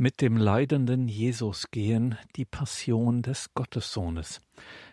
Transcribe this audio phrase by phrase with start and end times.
[0.00, 4.40] Mit dem leidenden Jesus gehen, die Passion des Gottessohnes.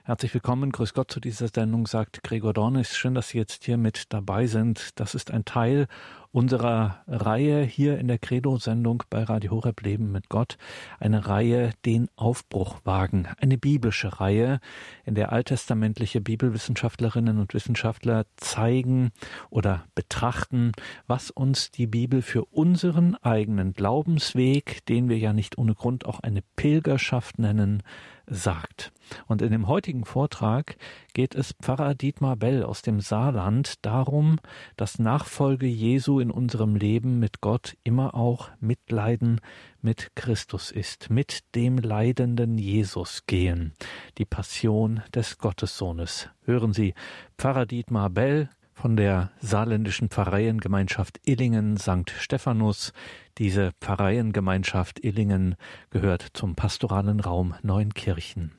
[0.04, 2.96] Herzlich willkommen, grüß Gott zu dieser Sendung, sagt Gregor Dornis.
[2.96, 5.00] Schön, dass Sie jetzt hier mit dabei sind.
[5.00, 5.88] Das ist ein Teil
[6.32, 10.60] unserer Reihe hier in der Credo-Sendung bei Radio Horeb Leben mit Gott.
[11.00, 13.28] Eine Reihe, den Aufbruch wagen.
[13.40, 14.60] Eine biblische Reihe,
[15.06, 19.12] in der alttestamentliche Bibelwissenschaftlerinnen und Wissenschaftler zeigen
[19.50, 20.74] oder betrachten,
[21.08, 26.20] was uns die Bibel für unseren eigenen Glaubensweg, den wir ja nicht ohne Grund auch
[26.20, 27.82] eine Pilgerschaft nennen,
[28.28, 28.92] sagt.
[29.28, 30.78] Und in dem heutigen Vortrag
[31.14, 34.38] geht es Pfarrer Dietmar Bell aus dem Saarland darum,
[34.78, 39.42] dass Nachfolge Jesu in unserem Leben mit Gott immer auch Mitleiden
[39.82, 43.74] mit Christus ist, mit dem leidenden Jesus gehen,
[44.18, 46.30] die Passion des Gottessohnes.
[46.44, 46.94] Hören Sie
[47.38, 52.12] Pfarrer Dietmar Bell, von der saarländischen Pfarreiengemeinschaft Illingen St.
[52.20, 52.92] Stephanus.
[53.38, 55.56] Diese Pfarreiengemeinschaft Illingen
[55.90, 58.52] gehört zum pastoralen Raum Neunkirchen.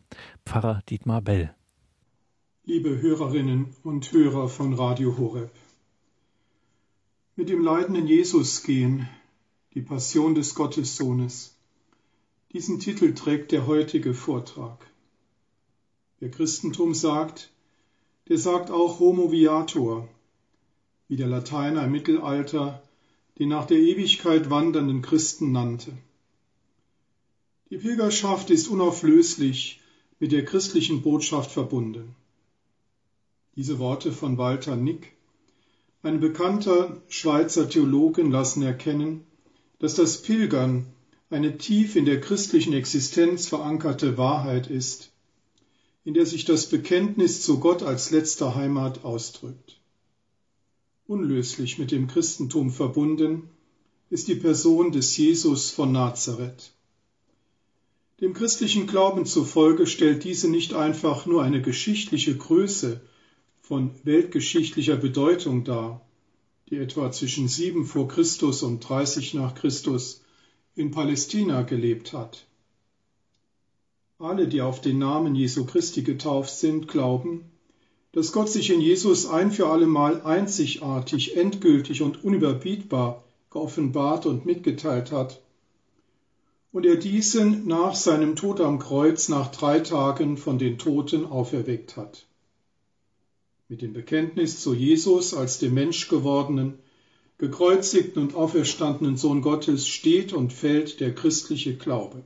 [0.45, 1.55] Pfarrer Dietmar Bell.
[2.65, 5.53] Liebe Hörerinnen und Hörer von Radio Horeb.
[7.37, 9.09] Mit dem leidenden Jesus gehen,
[9.75, 11.57] die Passion des Gottessohnes.
[12.53, 14.91] Diesen Titel trägt der heutige Vortrag.
[16.19, 17.53] Wer Christentum sagt,
[18.29, 20.09] der sagt auch Homo viator,
[21.09, 22.83] wie der Lateiner im Mittelalter
[23.39, 25.93] den nach der Ewigkeit wandernden Christen nannte.
[27.71, 29.81] Die Pilgerschaft ist unauflöslich
[30.19, 32.15] mit der christlichen Botschaft verbunden.
[33.55, 35.13] Diese Worte von Walter Nick,
[36.03, 39.27] ein bekannter Schweizer Theologen, lassen erkennen,
[39.79, 40.87] dass das Pilgern
[41.31, 45.11] eine tief in der christlichen Existenz verankerte Wahrheit ist,
[46.07, 49.81] in der sich das Bekenntnis zu Gott als letzter Heimat ausdrückt.
[51.09, 53.51] Unlöslich mit dem Christentum verbunden
[54.09, 56.71] ist die Person des Jesus von Nazareth.
[58.21, 63.01] Dem christlichen Glauben zufolge stellt diese nicht einfach nur eine geschichtliche Größe
[63.61, 66.07] von weltgeschichtlicher Bedeutung dar,
[66.71, 70.23] die etwa zwischen 7 vor Christus und 30 nach Christus
[70.77, 72.47] in Palästina gelebt hat.
[74.19, 77.45] Alle, die auf den Namen Jesu Christi getauft sind, glauben,
[78.13, 85.13] dass Gott sich in Jesus ein für allemal einzigartig, endgültig und unüberbietbar geoffenbart und mitgeteilt
[85.13, 85.41] hat
[86.77, 91.97] und er diesen nach seinem Tod am Kreuz nach drei Tagen von den Toten auferweckt
[91.97, 92.27] hat.
[93.69, 96.75] Mit dem Bekenntnis zu Jesus als dem Menschgewordenen,
[97.39, 102.23] gekreuzigten und auferstandenen Sohn Gottes steht und fällt der christliche Glaube.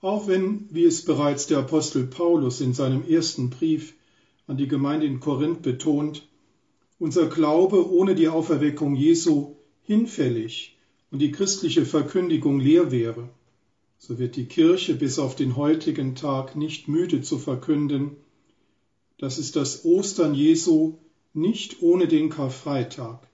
[0.00, 3.94] Auch wenn, wie es bereits der Apostel Paulus in seinem ersten Brief
[4.46, 6.26] an die Gemeinde in Korinth betont,
[7.00, 10.76] unser Glaube ohne die Auferweckung Jesu hinfällig
[11.10, 13.28] und die christliche Verkündigung leer wäre,
[13.98, 18.16] so wird die Kirche bis auf den heutigen Tag nicht müde zu verkünden,
[19.18, 20.98] dass es das Ostern Jesu
[21.34, 23.26] nicht ohne den Karfreitag,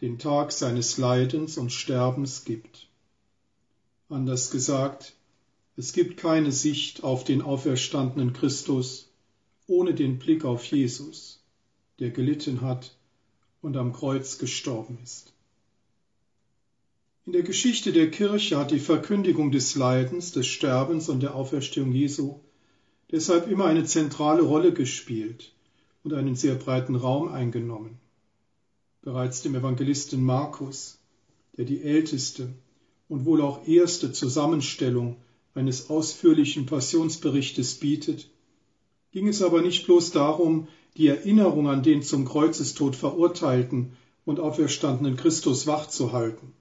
[0.00, 2.88] den Tag seines Leidens und Sterbens gibt.
[4.08, 5.16] Anders gesagt,
[5.76, 9.10] es gibt keine Sicht auf den auferstandenen Christus
[9.66, 11.42] ohne den Blick auf Jesus,
[11.98, 12.96] der gelitten hat
[13.62, 15.32] und am Kreuz gestorben ist.
[17.26, 21.92] In der Geschichte der Kirche hat die Verkündigung des Leidens, des Sterbens und der Auferstehung
[21.92, 22.40] Jesu
[23.10, 25.52] deshalb immer eine zentrale Rolle gespielt
[26.02, 27.98] und einen sehr breiten Raum eingenommen.
[29.02, 30.98] Bereits dem Evangelisten Markus,
[31.56, 32.52] der die älteste
[33.08, 35.16] und wohl auch erste Zusammenstellung
[35.54, 38.28] eines ausführlichen Passionsberichtes bietet,
[39.12, 43.92] ging es aber nicht bloß darum, die Erinnerung an den zum Kreuzestod verurteilten
[44.24, 46.52] und auferstandenen Christus wachzuhalten.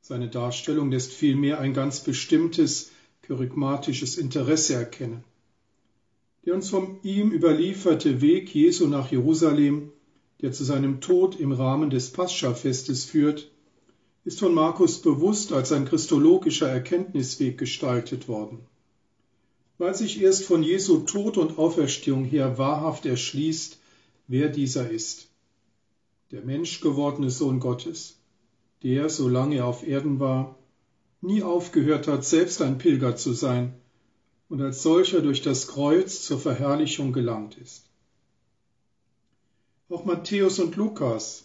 [0.00, 2.90] Seine Darstellung lässt vielmehr ein ganz bestimmtes
[3.22, 5.24] charismatisches Interesse erkennen.
[6.44, 9.92] Der uns vom ihm überlieferte Weg Jesu nach Jerusalem,
[10.40, 13.48] der zu seinem Tod im Rahmen des Pascha-Festes führt,
[14.24, 18.60] ist von Markus bewusst als ein christologischer Erkenntnisweg gestaltet worden.
[19.78, 23.78] Weil sich erst von Jesu Tod und Auferstehung her wahrhaft erschließt,
[24.28, 25.28] wer dieser ist.
[26.30, 28.16] Der menschgewordene Sohn Gottes,
[28.82, 30.56] der, solange er auf Erden war,
[31.20, 33.74] nie aufgehört hat, selbst ein Pilger zu sein
[34.48, 37.84] und als solcher durch das Kreuz zur Verherrlichung gelangt ist.
[39.88, 41.44] Auch Matthäus und Lukas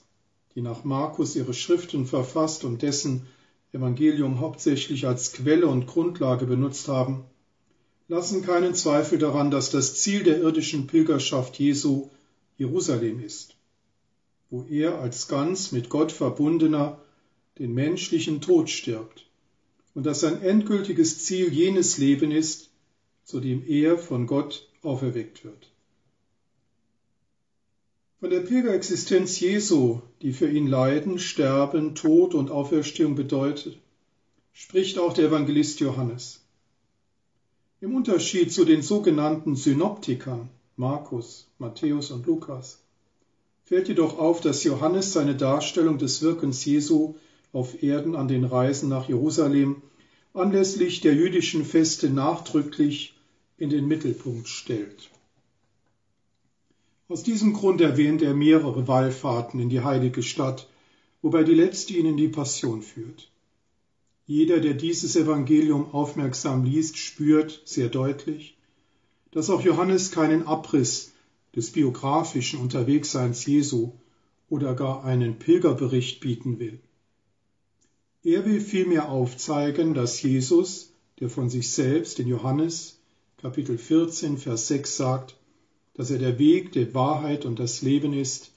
[0.58, 3.28] die nach Markus ihre Schriften verfasst und dessen
[3.74, 7.26] Evangelium hauptsächlich als Quelle und Grundlage benutzt haben,
[8.08, 12.10] lassen keinen Zweifel daran, dass das Ziel der irdischen Pilgerschaft Jesu
[12.58, 13.56] Jerusalem ist,
[14.50, 16.98] wo er als ganz mit Gott verbundener
[17.60, 19.28] den menschlichen Tod stirbt
[19.94, 22.72] und dass sein endgültiges Ziel jenes Leben ist,
[23.26, 25.70] zu dem er von Gott auferweckt wird.
[28.20, 33.78] Von der Pilgerexistenz Jesu, die für ihn Leiden, Sterben, Tod und Auferstehung bedeutet,
[34.54, 36.44] spricht auch der Evangelist Johannes.
[37.80, 42.80] Im Unterschied zu den sogenannten Synoptikern Markus, Matthäus und Lukas
[43.66, 47.14] fällt jedoch auf, dass Johannes seine Darstellung des Wirkens Jesu
[47.54, 49.84] auf Erden an den Reisen nach Jerusalem
[50.34, 53.16] anlässlich der jüdischen Feste nachdrücklich
[53.60, 55.12] in den Mittelpunkt stellt.
[57.10, 60.68] Aus diesem Grund erwähnt er mehrere Wallfahrten in die heilige Stadt,
[61.22, 63.32] wobei die letzte ihn in die Passion führt.
[64.26, 68.58] Jeder, der dieses Evangelium aufmerksam liest, spürt sehr deutlich,
[69.32, 71.14] dass auch Johannes keinen Abriss
[71.56, 73.94] des biografischen Unterwegsseins Jesu
[74.50, 76.80] oder gar einen Pilgerbericht bieten will.
[78.24, 83.00] Er will vielmehr aufzeigen, dass Jesus, der von sich selbst in Johannes
[83.38, 85.38] Kapitel 14, Vers 6 sagt,
[85.98, 88.52] dass er der Weg, der Wahrheit und das Leben ist,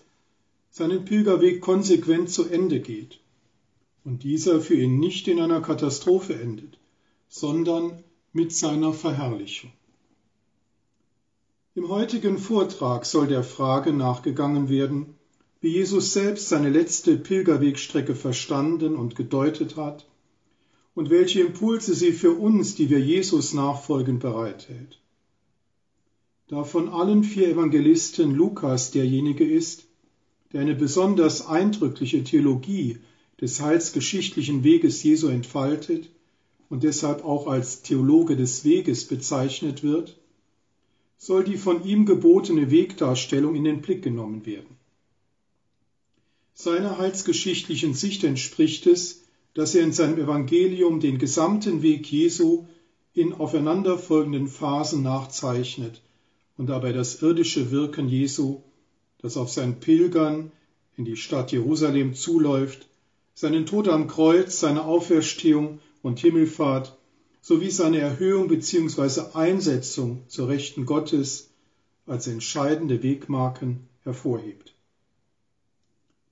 [0.71, 3.19] seinen Pilgerweg konsequent zu Ende geht
[4.05, 6.79] und dieser für ihn nicht in einer Katastrophe endet,
[7.29, 9.73] sondern mit seiner Verherrlichung.
[11.75, 15.15] Im heutigen Vortrag soll der Frage nachgegangen werden,
[15.61, 20.07] wie Jesus selbst seine letzte Pilgerwegstrecke verstanden und gedeutet hat
[20.95, 25.01] und welche Impulse sie für uns, die wir Jesus nachfolgen, bereithält.
[26.51, 29.85] Da von allen vier Evangelisten Lukas derjenige ist,
[30.53, 32.99] der eine besonders eindrückliche Theologie
[33.41, 36.11] des heilsgeschichtlichen Weges Jesu entfaltet
[36.69, 40.19] und deshalb auch als Theologe des Weges bezeichnet wird,
[41.19, 44.77] soll die von ihm gebotene Wegdarstellung in den Blick genommen werden.
[46.53, 49.23] Seiner heilsgeschichtlichen Sicht entspricht es,
[49.55, 52.67] dass er in seinem Evangelium den gesamten Weg Jesu
[53.15, 56.03] in aufeinanderfolgenden Phasen nachzeichnet
[56.61, 58.61] und dabei das irdische Wirken Jesu,
[59.17, 60.53] das auf sein Pilgern
[60.95, 62.87] in die Stadt Jerusalem zuläuft,
[63.33, 66.99] seinen Tod am Kreuz, seine Auferstehung und Himmelfahrt
[67.41, 69.23] sowie seine Erhöhung bzw.
[69.33, 71.49] Einsetzung zur Rechten Gottes
[72.05, 74.75] als entscheidende Wegmarken hervorhebt.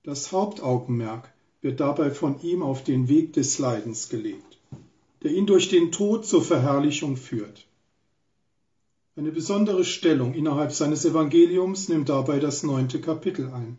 [0.03, 4.59] Das Hauptaugenmerk wird dabei von ihm auf den Weg des Leidens gelegt,
[5.23, 7.65] der ihn durch den Tod zur Verherrlichung führt.
[9.19, 13.77] Eine besondere Stellung innerhalb seines Evangeliums nimmt dabei das neunte Kapitel ein.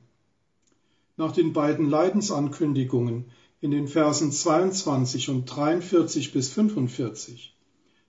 [1.17, 3.25] Nach den beiden Leidensankündigungen
[3.63, 7.57] in den Versen 22 und 43 bis 45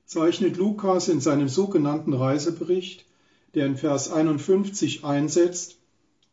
[0.03, 3.05] zeichnet Lukas in seinem sogenannten Reisebericht,
[3.53, 5.77] der in Vers 51 einsetzt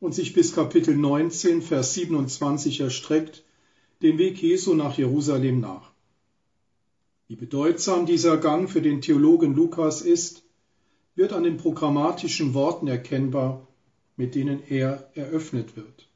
[0.01, 3.45] und sich bis Kapitel 19, Vers 27 erstreckt,
[4.03, 5.93] den Weg Jesu nach Jerusalem nach.
[7.29, 10.43] Wie bedeutsam dieser Gang für den Theologen Lukas ist,
[11.19, 13.67] wird an den programmatischen Worten erkennbar,
[14.17, 16.07] mit denen er eröffnet wird.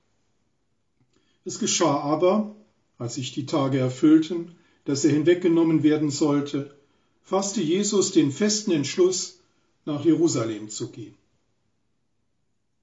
[1.45, 2.55] Es geschah aber,
[2.99, 4.55] als sich die Tage erfüllten,
[4.85, 6.77] dass er hinweggenommen werden sollte,
[7.21, 9.41] fasste Jesus den festen Entschluss,
[9.85, 11.17] nach Jerusalem zu gehen.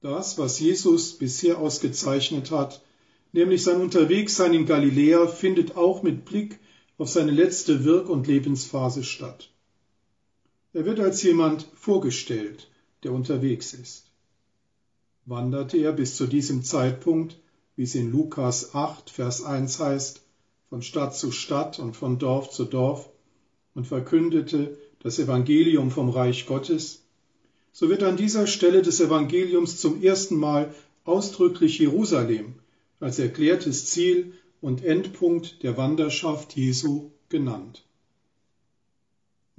[0.02, 2.84] Das, was Jesus bisher ausgezeichnet hat,
[3.32, 6.60] nämlich sein Unterwegssein in Galiläa, findet auch mit Blick
[6.98, 9.50] auf seine letzte Wirk- und Lebensphase statt.
[10.74, 12.70] Er wird als jemand vorgestellt,
[13.04, 14.06] der unterwegs ist.
[15.26, 17.38] Wanderte er bis zu diesem Zeitpunkt
[17.80, 20.22] wie es in Lukas 8, Vers 1 heißt,
[20.70, 23.08] von Stadt zu Stadt und von Dorf zu Dorf
[23.74, 27.04] und verkündete das Evangelium vom Reich Gottes,
[27.72, 32.56] so wird an dieser Stelle des Evangeliums zum ersten Mal ausdrücklich Jerusalem
[33.00, 37.86] als erklärtes Ziel und Endpunkt der Wanderschaft Jesu genannt.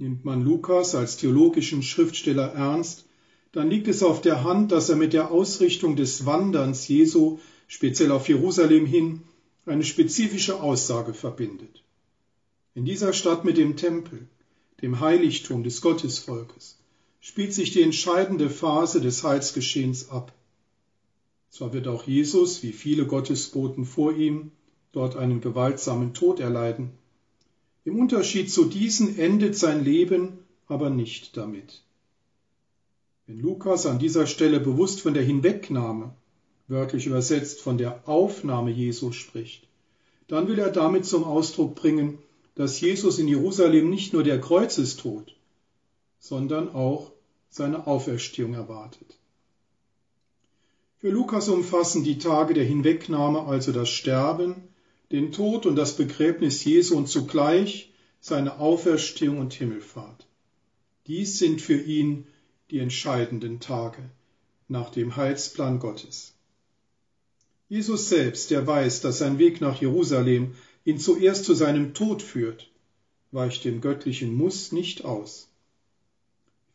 [0.01, 3.05] Nimmt man Lukas als theologischen Schriftsteller ernst,
[3.51, 8.09] dann liegt es auf der Hand, dass er mit der Ausrichtung des Wanderns Jesu speziell
[8.11, 9.21] auf Jerusalem hin,
[9.67, 11.83] eine spezifische Aussage verbindet.
[12.73, 14.27] In dieser Stadt mit dem Tempel,
[14.81, 16.79] dem Heiligtum des Gottesvolkes,
[17.19, 20.33] spielt sich die entscheidende Phase des Heilsgeschehens ab.
[21.51, 24.51] Zwar wird auch Jesus, wie viele Gottesboten vor ihm,
[24.93, 26.89] dort einen gewaltsamen Tod erleiden.
[27.83, 31.81] Im Unterschied zu diesen endet sein Leben aber nicht damit.
[33.27, 36.13] Wenn Lukas an dieser Stelle bewusst von der Hinwegnahme
[36.67, 39.67] wörtlich übersetzt von der Aufnahme Jesu spricht,
[40.27, 42.19] dann will er damit zum Ausdruck bringen,
[42.55, 45.35] dass Jesus in Jerusalem nicht nur der Kreuzestod,
[46.19, 47.11] sondern auch
[47.49, 49.17] seine Auferstehung erwartet.
[50.99, 54.55] Für Lukas umfassen die Tage der Hinwegnahme also das Sterben,
[55.11, 60.27] den Tod und das Begräbnis Jesu und zugleich seine Auferstehung und Himmelfahrt.
[61.07, 62.25] Dies sind für ihn
[62.69, 64.01] die entscheidenden Tage
[64.67, 66.33] nach dem Heilsplan Gottes.
[67.67, 72.69] Jesus selbst, der weiß, dass sein Weg nach Jerusalem ihn zuerst zu seinem Tod führt,
[73.31, 75.49] weicht dem göttlichen Muss nicht aus.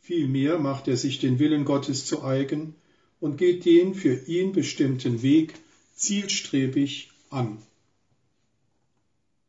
[0.00, 2.74] Vielmehr macht er sich den Willen Gottes zu eigen
[3.20, 5.54] und geht den für ihn bestimmten Weg
[5.94, 7.58] zielstrebig an.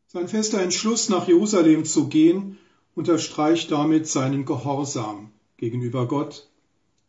[0.09, 2.57] Sein fester Entschluss, nach Jerusalem zu gehen,
[2.95, 6.47] unterstreicht damit seinen Gehorsam gegenüber Gott,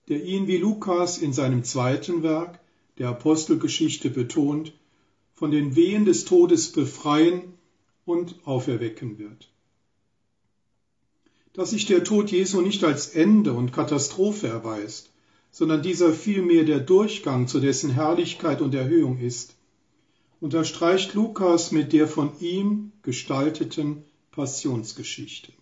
[0.08, 2.58] der ihn wie Lukas in seinem zweiten Werk,
[2.98, 4.72] der Apostelgeschichte, betont,
[5.36, 7.54] von den Wehen des Todes befreien
[8.04, 9.48] und auferwecken wird.
[11.52, 15.10] Dass sich der Tod Jesu nicht als Ende und Katastrophe erweist,
[15.52, 19.54] sondern dieser vielmehr der Durchgang zu dessen Herrlichkeit und Erhöhung ist,
[20.40, 25.52] unterstreicht Lukas mit der von ihm gestalteten Passionsgeschichte.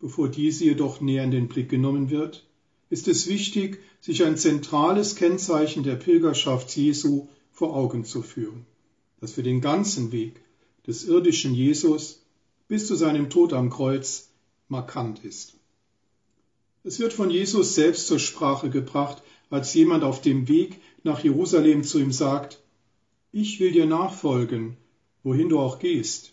[0.00, 2.46] Bevor diese jedoch näher in den Blick genommen wird,
[2.88, 8.64] ist es wichtig, sich ein zentrales Kennzeichen der Pilgerschaft Jesu vor Augen zu führen,
[9.20, 10.40] das für den ganzen Weg
[10.86, 12.22] des irdischen Jesus
[12.68, 14.28] bis zu seinem Tod am Kreuz
[14.68, 15.54] markant ist.
[16.84, 21.82] Es wird von Jesus selbst zur Sprache gebracht, als jemand auf dem Weg nach Jerusalem
[21.82, 22.60] zu ihm sagt,
[23.40, 24.76] ich will dir nachfolgen,
[25.22, 26.32] wohin du auch gehst.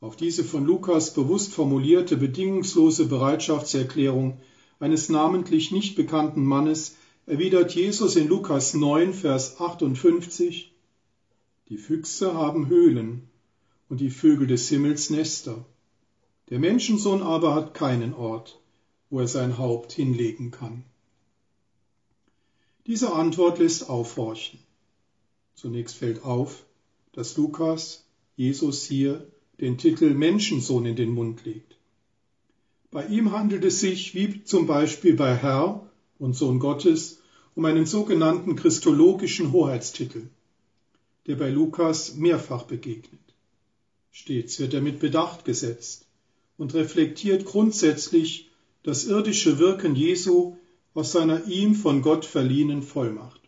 [0.00, 4.40] Auf diese von Lukas bewusst formulierte bedingungslose Bereitschaftserklärung
[4.80, 6.96] eines namentlich nicht bekannten Mannes
[7.26, 10.72] erwidert Jesus in Lukas 9, Vers 58,
[11.68, 13.28] Die Füchse haben Höhlen
[13.90, 15.66] und die Vögel des Himmels Nester.
[16.48, 18.58] Der Menschensohn aber hat keinen Ort,
[19.10, 20.84] wo er sein Haupt hinlegen kann.
[22.86, 24.60] Diese Antwort lässt aufhorchen.
[25.60, 26.64] Zunächst fällt auf,
[27.10, 28.04] dass Lukas
[28.36, 29.26] Jesus hier
[29.60, 31.76] den Titel Menschensohn in den Mund legt.
[32.92, 35.84] Bei ihm handelt es sich, wie zum Beispiel bei Herr
[36.20, 37.22] und Sohn Gottes,
[37.56, 40.28] um einen sogenannten christologischen Hoheitstitel,
[41.26, 43.18] der bei Lukas mehrfach begegnet.
[44.12, 46.06] Stets wird er mit Bedacht gesetzt
[46.56, 48.48] und reflektiert grundsätzlich
[48.84, 50.56] das irdische Wirken Jesu
[50.94, 53.47] aus seiner ihm von Gott verliehenen Vollmacht.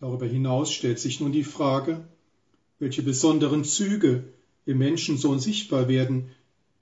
[0.00, 2.04] Darüber hinaus stellt sich nun die Frage,
[2.78, 4.24] welche besonderen Züge
[4.64, 6.30] im Menschensohn sichtbar werden,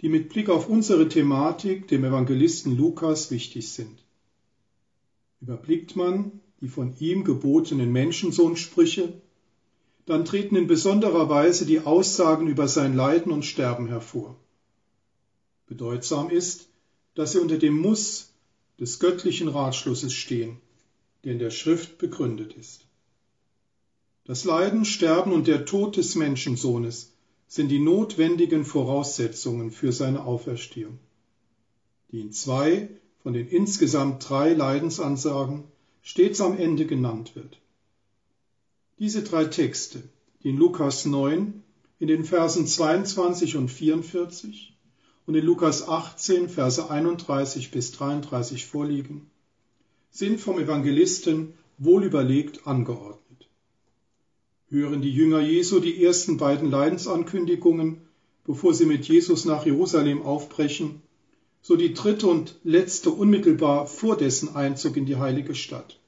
[0.00, 4.04] die mit Blick auf unsere Thematik, dem Evangelisten Lukas, wichtig sind.
[5.40, 9.12] Überblickt man die von ihm gebotenen Menschensohnsprüche,
[10.06, 14.36] dann treten in besonderer Weise die Aussagen über sein Leiden und Sterben hervor.
[15.66, 16.68] Bedeutsam ist,
[17.14, 18.32] dass sie unter dem Muss
[18.80, 20.58] des göttlichen Ratschlusses stehen,
[21.24, 22.87] der in der Schrift begründet ist.
[24.28, 27.14] Das Leiden, Sterben und der Tod des Menschensohnes
[27.46, 30.98] sind die notwendigen Voraussetzungen für seine Auferstehung,
[32.12, 32.90] die in zwei
[33.22, 35.64] von den insgesamt drei Leidensansagen
[36.02, 37.58] stets am Ende genannt wird.
[38.98, 40.02] Diese drei Texte,
[40.42, 41.62] die in Lukas 9
[41.98, 44.76] in den Versen 22 und 44
[45.24, 49.30] und in Lukas 18 Verse 31 bis 33 vorliegen,
[50.10, 53.27] sind vom Evangelisten wohlüberlegt angeordnet
[54.70, 58.02] hören die Jünger Jesu die ersten beiden Leidensankündigungen,
[58.44, 61.02] bevor sie mit Jesus nach Jerusalem aufbrechen,
[61.62, 65.98] so die dritte und letzte unmittelbar vor dessen Einzug in die heilige Stadt.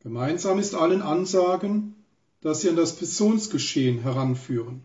[0.00, 1.94] Gemeinsam ist allen Ansagen,
[2.40, 4.82] dass sie an das Passionsgeschehen heranführen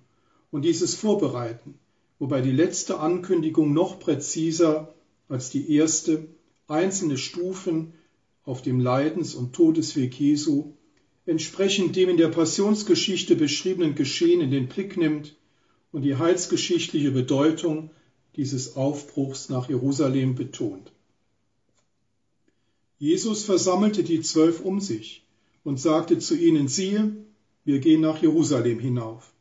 [0.50, 1.76] und dieses vorbereiten,
[2.20, 4.94] wobei die letzte Ankündigung noch präziser
[5.30, 6.28] als die erste
[6.68, 7.94] einzelne Stufen
[8.44, 10.74] auf dem Leidens- und Todesweg Jesu
[11.26, 15.36] entsprechend dem in der Passionsgeschichte beschriebenen Geschehen in den Blick nimmt
[15.92, 17.92] und die heilsgeschichtliche Bedeutung
[18.36, 20.92] dieses Aufbruchs nach Jerusalem betont.
[22.98, 25.26] Jesus versammelte die Zwölf um sich
[25.64, 27.16] und sagte zu ihnen, siehe,
[27.66, 29.34] wir gehen nach Jerusalem hinauf.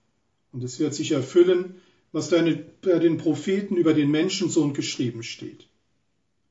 [0.52, 1.76] Und es wird sich erfüllen,
[2.12, 5.68] was bei den Propheten über den Menschensohn geschrieben steht.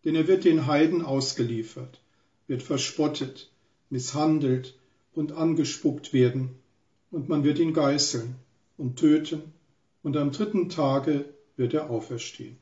[0.05, 1.99] Denn er wird den Heiden ausgeliefert,
[2.47, 3.51] wird verspottet,
[3.89, 4.78] misshandelt,
[5.19, 6.55] und angespuckt werden,
[7.11, 8.35] und man wird ihn geißeln
[8.77, 9.41] und töten,
[10.01, 11.25] und am dritten Tage
[11.57, 12.55] wird er auferstehen.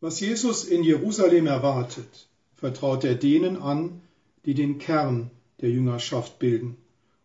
[0.00, 4.02] Was Jesus in Jerusalem erwartet, vertraut er denen an,
[4.44, 5.30] die den Kern
[5.62, 6.76] der Jüngerschaft bilden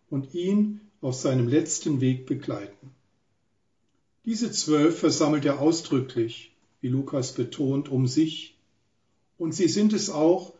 [0.09, 2.91] und ihn auf seinem letzten Weg begleiten.
[4.23, 8.55] Diese zwölf versammelt er ausdrücklich, wie Lukas betont, um sich,
[9.37, 10.53] und sie sind es auch,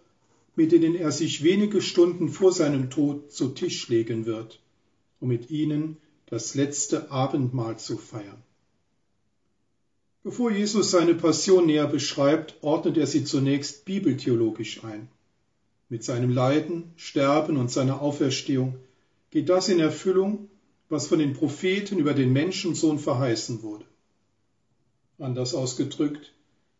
[0.55, 4.59] mit denen er sich wenige Stunden vor seinem Tod zu Tisch legen wird,
[5.19, 8.41] um mit ihnen das letzte Abendmahl zu feiern.
[10.23, 15.09] Bevor Jesus seine Passion näher beschreibt, ordnet er sie zunächst bibeltheologisch ein.
[15.89, 18.75] Mit seinem Leiden, Sterben und seiner Auferstehung
[19.31, 20.49] geht das in Erfüllung,
[20.87, 23.85] was von den Propheten über den Menschensohn verheißen wurde.
[25.17, 26.33] Anders ausgedrückt,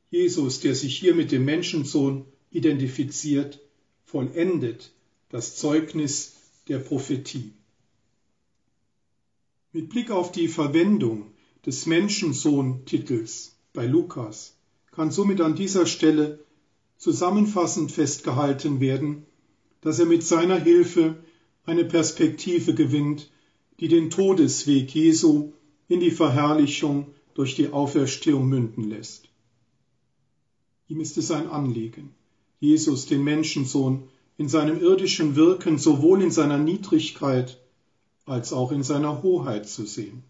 [0.10, 3.60] Jesus, der sich hier mit dem Menschensohn identifiziert,
[4.06, 4.92] vollendet
[5.30, 6.36] das Zeugnis
[6.68, 7.52] der Prophetie.
[9.72, 11.32] Mit Blick auf die Verwendung
[11.66, 14.56] des Menschensohn-Titels bei Lukas
[14.92, 16.40] kann somit an dieser Stelle
[16.98, 19.26] zusammenfassend festgehalten werden,
[19.82, 21.24] dass er mit seiner Hilfe
[21.66, 23.32] eine Perspektive gewinnt,
[23.80, 25.54] die den Todesweg Jesu
[25.88, 29.30] in die Verherrlichung durch die Auferstehung münden lässt.
[30.88, 32.14] Ihm ist es ein Anliegen,
[32.64, 34.04] Jesus, den Menschensohn,
[34.38, 37.60] in seinem irdischen Wirken sowohl in seiner Niedrigkeit
[38.26, 40.24] als auch in seiner Hoheit zu sehen.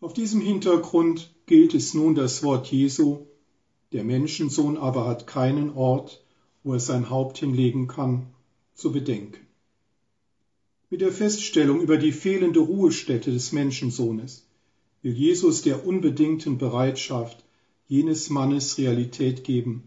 [0.00, 3.26] Auf diesem Hintergrund gilt es nun das Wort Jesu,
[3.90, 6.22] der Menschensohn aber hat keinen Ort,
[6.62, 8.28] wo er sein Haupt hinlegen kann,
[8.72, 9.44] zu bedenken.
[10.90, 14.46] Mit der Feststellung über die fehlende Ruhestätte des Menschensohnes
[15.02, 17.44] will Jesus der unbedingten Bereitschaft
[17.88, 19.82] jenes Mannes Realität geben.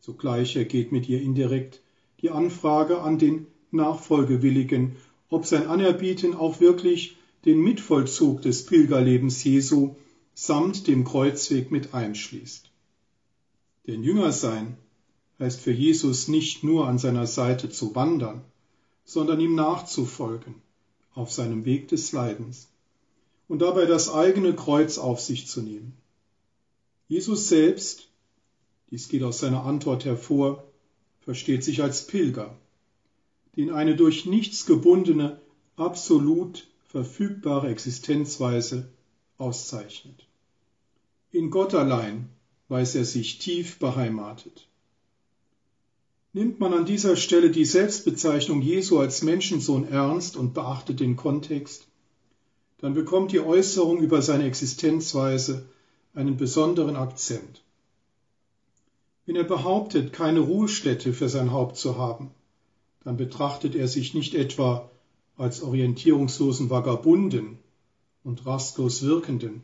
[0.00, 1.80] Zugleich ergeht mit ihr indirekt
[2.20, 4.96] die Anfrage an den Nachfolgewilligen
[5.30, 9.94] ob sein Anerbieten auch wirklich den Mitvollzug des Pilgerlebens Jesu
[10.34, 12.70] samt dem Kreuzweg mit einschließt.
[13.86, 14.76] Denn Jünger sein
[15.38, 18.42] heißt für Jesus nicht nur an seiner Seite zu wandern,
[19.04, 20.54] sondern ihm nachzufolgen
[21.14, 22.68] auf seinem Weg des Leidens
[23.48, 25.94] und dabei das eigene Kreuz auf sich zu nehmen.
[27.08, 28.07] Jesus selbst,
[28.90, 30.64] dies geht aus seiner Antwort hervor,
[31.20, 32.56] versteht sich als Pilger
[33.58, 35.40] den eine durch nichts gebundene,
[35.74, 38.88] absolut verfügbare Existenzweise
[39.36, 40.28] auszeichnet.
[41.32, 42.28] In Gott allein
[42.68, 44.68] weiß er sich tief beheimatet.
[46.32, 51.88] Nimmt man an dieser Stelle die Selbstbezeichnung Jesu als Menschensohn ernst und beachtet den Kontext,
[52.80, 55.68] dann bekommt die Äußerung über seine Existenzweise
[56.14, 57.60] einen besonderen Akzent.
[59.28, 62.30] Wenn er behauptet, keine Ruhestätte für sein Haupt zu haben,
[63.04, 64.90] dann betrachtet er sich nicht etwa
[65.36, 67.58] als orientierungslosen Vagabunden
[68.24, 69.62] und rastlos Wirkenden,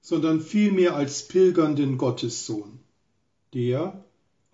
[0.00, 2.78] sondern vielmehr als pilgernden Gottessohn,
[3.52, 4.04] der,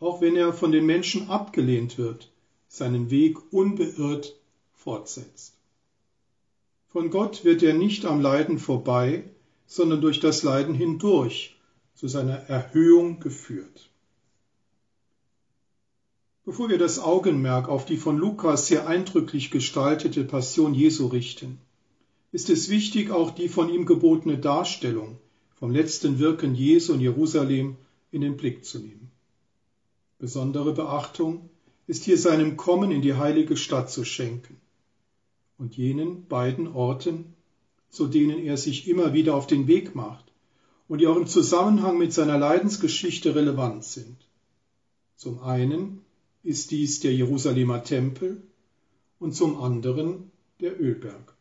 [0.00, 2.32] auch wenn er von den Menschen abgelehnt wird,
[2.66, 4.34] seinen Weg unbeirrt
[4.72, 5.52] fortsetzt.
[6.88, 9.24] Von Gott wird er nicht am Leiden vorbei,
[9.66, 11.56] sondern durch das Leiden hindurch
[11.94, 13.90] zu seiner Erhöhung geführt.
[16.46, 21.59] Bevor wir das Augenmerk auf die von Lukas sehr eindrücklich gestaltete Passion Jesu richten,
[22.33, 25.18] ist es wichtig, auch die von ihm gebotene Darstellung
[25.54, 27.76] vom letzten Wirken Jesu in Jerusalem
[28.11, 29.11] in den Blick zu nehmen.
[30.18, 31.48] Besondere Beachtung
[31.87, 34.61] ist hier seinem Kommen in die heilige Stadt zu schenken
[35.57, 37.33] und jenen beiden Orten,
[37.88, 40.26] zu denen er sich immer wieder auf den Weg macht
[40.88, 44.18] und die auch im Zusammenhang mit seiner Leidensgeschichte relevant sind.
[45.16, 46.04] Zum einen
[46.44, 48.42] ist dies der Jerusalemer Tempel
[49.18, 50.30] und zum anderen
[50.61, 51.35] der Ölberg.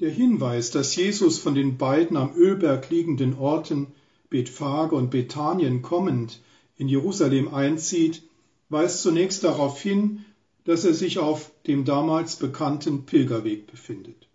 [0.00, 3.88] Der Hinweis, dass Jesus von den beiden am Ölberg liegenden Orten
[4.30, 6.40] Bethphage und Bethanien kommend
[6.76, 8.22] in Jerusalem einzieht,
[8.68, 10.24] weist zunächst darauf hin,
[10.64, 14.28] dass er sich auf dem damals bekannten Pilgerweg befindet.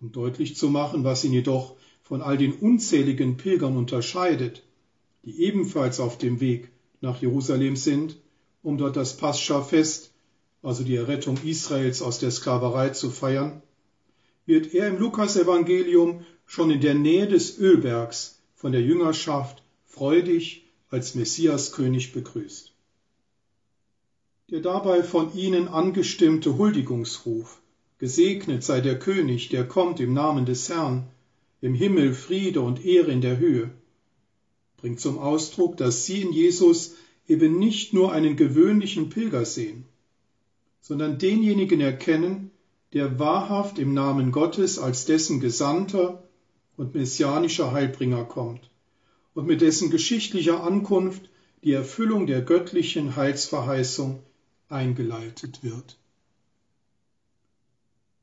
[0.00, 4.64] Um deutlich zu machen, was ihn jedoch von all den unzähligen Pilgern unterscheidet,
[5.24, 8.16] die ebenfalls auf dem Weg nach Jerusalem sind,
[8.62, 10.10] um dort das Pascha-Fest,
[10.62, 13.62] also die Errettung Israels aus der Sklaverei zu feiern,
[14.46, 21.14] wird er im Lukasevangelium schon in der Nähe des Ölbergs von der Jüngerschaft freudig als
[21.14, 22.72] Messiaskönig begrüßt.
[24.50, 27.60] Der dabei von ihnen angestimmte Huldigungsruf,
[27.98, 31.06] gesegnet sei der König, der kommt im Namen des Herrn,
[31.60, 33.70] im Himmel Friede und Ehre in der Höhe,
[34.78, 36.94] bringt zum Ausdruck, dass sie in Jesus
[37.26, 39.84] eben nicht nur einen gewöhnlichen Pilger sehen,
[40.80, 42.50] sondern denjenigen erkennen,
[42.94, 46.22] der wahrhaft im Namen Gottes als dessen Gesandter
[46.76, 48.70] und messianischer Heilbringer kommt
[49.34, 51.28] und mit dessen geschichtlicher Ankunft
[51.64, 54.22] die Erfüllung der göttlichen Heilsverheißung
[54.68, 55.98] eingeleitet wird.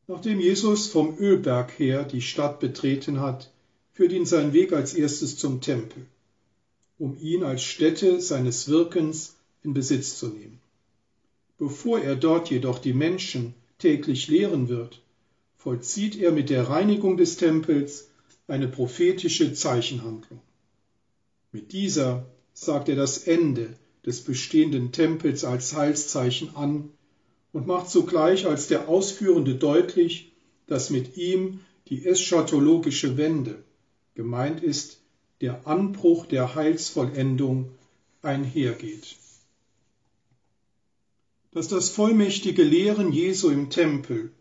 [0.07, 3.51] Nachdem Jesus vom Ölberg her die Stadt betreten hat,
[3.91, 6.07] führt ihn sein Weg als erstes zum Tempel
[6.97, 10.59] um ihn als Stätte seines Wirkens in Besitz zu nehmen.
[11.57, 15.01] Bevor er dort jedoch die Menschen täglich lehren wird,
[15.57, 18.09] vollzieht er mit der Reinigung des Tempels
[18.47, 20.41] eine prophetische Zeichenhandlung.
[21.51, 26.91] Mit dieser sagt er das Ende des bestehenden Tempels als Heilszeichen an
[27.51, 30.31] und macht zugleich als der Ausführende deutlich,
[30.67, 33.63] dass mit ihm die eschatologische Wende
[34.13, 34.99] gemeint ist,
[35.41, 37.69] der Anbruch der Heilsvollendung
[38.21, 39.17] einhergeht.
[41.51, 44.31] Dass das vollmächtige Lehren Jesu im Tempel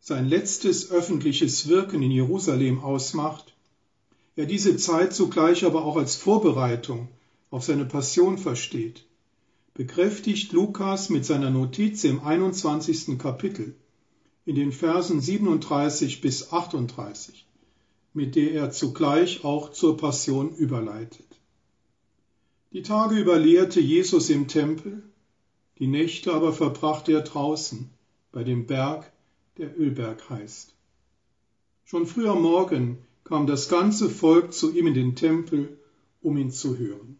[0.00, 3.54] sein letztes öffentliches Wirken in Jerusalem ausmacht,
[4.36, 7.08] er diese Zeit zugleich aber auch als Vorbereitung
[7.50, 9.04] auf seine Passion versteht,
[9.74, 13.18] bekräftigt Lukas mit seiner Notiz im 21.
[13.18, 13.74] Kapitel
[14.44, 17.46] in den Versen 37 bis 38,
[18.14, 21.26] mit der er zugleich auch zur Passion überleitet.
[22.72, 25.02] Die Tage über lehrte Jesus im Tempel,
[25.78, 27.90] die Nächte aber verbrachte er draußen
[28.32, 29.12] bei dem Berg,
[29.58, 30.74] der Ölberg heißt.
[31.84, 35.76] Schon früh am Morgen kam das ganze Volk zu ihm in den Tempel,
[36.22, 37.18] um ihn zu hören.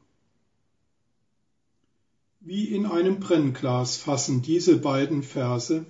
[2.40, 5.86] Wie in einem Brennglas fassen diese beiden Verse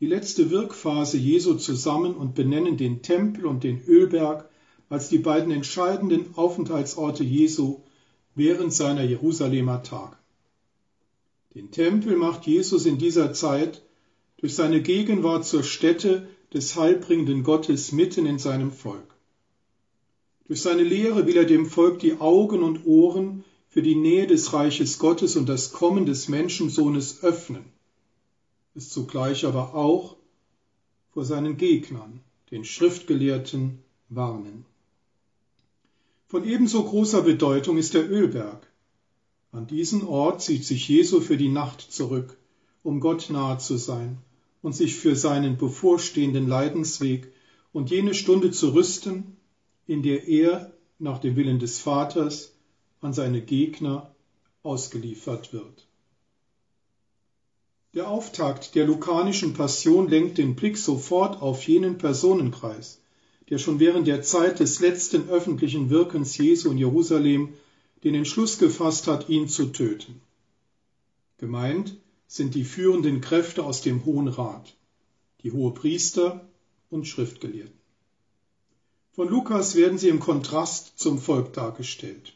[0.00, 4.48] die letzte Wirkphase Jesu zusammen und benennen den Tempel und den Ölberg
[4.88, 7.80] als die beiden entscheidenden Aufenthaltsorte Jesu
[8.34, 10.16] während seiner Jerusalemer Tage.
[11.54, 13.82] Den Tempel macht Jesus in dieser Zeit
[14.38, 19.14] durch seine Gegenwart zur Stätte des heilbringenden Gottes mitten in seinem Volk.
[20.46, 24.52] Durch seine Lehre will er dem Volk die Augen und Ohren für die Nähe des
[24.52, 27.64] Reiches Gottes und das Kommen des Menschensohnes öffnen,
[28.74, 30.16] es zugleich aber auch
[31.12, 34.64] vor seinen Gegnern, den Schriftgelehrten, warnen.
[36.26, 38.66] Von ebenso großer Bedeutung ist der Ölberg,
[39.54, 42.36] an diesen Ort zieht sich Jesu für die Nacht zurück,
[42.82, 44.18] um Gott nahe zu sein
[44.62, 47.32] und sich für seinen bevorstehenden Leidensweg
[47.72, 49.36] und jene Stunde zu rüsten,
[49.86, 52.52] in der er nach dem Willen des Vaters
[53.00, 54.12] an seine Gegner
[54.64, 55.86] ausgeliefert wird.
[57.94, 63.00] Der Auftakt der lukanischen Passion lenkt den Blick sofort auf jenen Personenkreis,
[63.50, 67.54] der schon während der Zeit des letzten öffentlichen Wirkens Jesu in Jerusalem
[68.02, 70.20] den Entschluss gefasst hat, ihn zu töten.
[71.38, 74.74] Gemeint sind die führenden Kräfte aus dem Hohen Rat,
[75.44, 76.44] die Hohepriester
[76.90, 77.78] und Schriftgelehrten.
[79.12, 82.34] Von Lukas werden sie im Kontrast zum Volk dargestellt.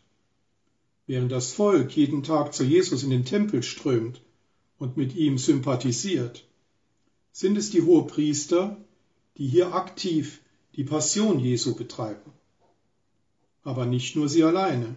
[1.08, 4.20] Während das Volk jeden Tag zu Jesus in den Tempel strömt
[4.78, 6.44] und mit ihm sympathisiert,
[7.32, 8.76] sind es die Hohepriester,
[9.36, 10.40] die hier aktiv
[10.76, 12.32] die Passion Jesu betreiben.
[13.62, 14.96] Aber nicht nur sie alleine.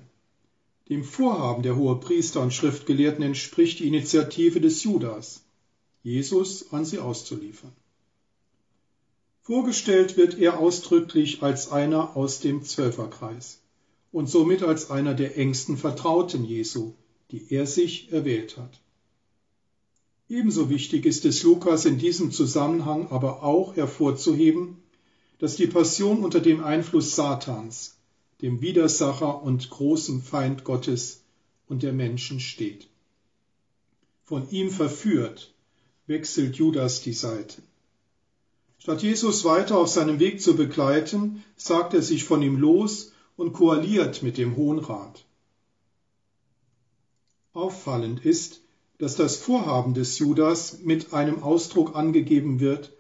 [0.89, 5.41] Dem Vorhaben der Hohepriester und Schriftgelehrten entspricht die Initiative des Judas,
[6.04, 7.72] Jesus an sie auszuliefern.
[9.44, 13.60] Vorgestellt wird er ausdrücklich als einer aus dem Zwölferkreis
[14.12, 16.94] und somit als einer der engsten Vertrauten Jesu,
[17.32, 18.82] die er sich erwählt hat.
[20.32, 24.82] Ebenso wichtig ist es Lukas in diesem Zusammenhang aber auch hervorzuheben,
[25.39, 27.98] dass die Passion unter dem Einfluss Satans
[28.41, 31.26] dem Widersacher und großen Feind Gottes
[31.67, 32.88] und der Menschen steht.
[34.24, 35.54] Von ihm verführt,
[36.08, 37.62] wechselt Judas die Seite.
[38.80, 43.52] Statt Jesus weiter auf seinem Weg zu begleiten, sagt er sich von ihm los und
[43.52, 45.26] koaliert mit dem Hohen Rat.
[47.52, 48.62] Auffallend ist,
[49.02, 52.92] dass das Vorhaben des Judas mit einem Ausdruck angegeben wird,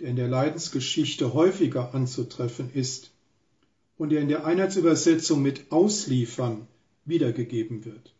[0.00, 3.10] der in der Leidensgeschichte häufiger anzutreffen ist
[3.98, 6.66] und der in der Einheitsübersetzung mit ausliefern
[7.04, 8.14] wiedergegeben wird.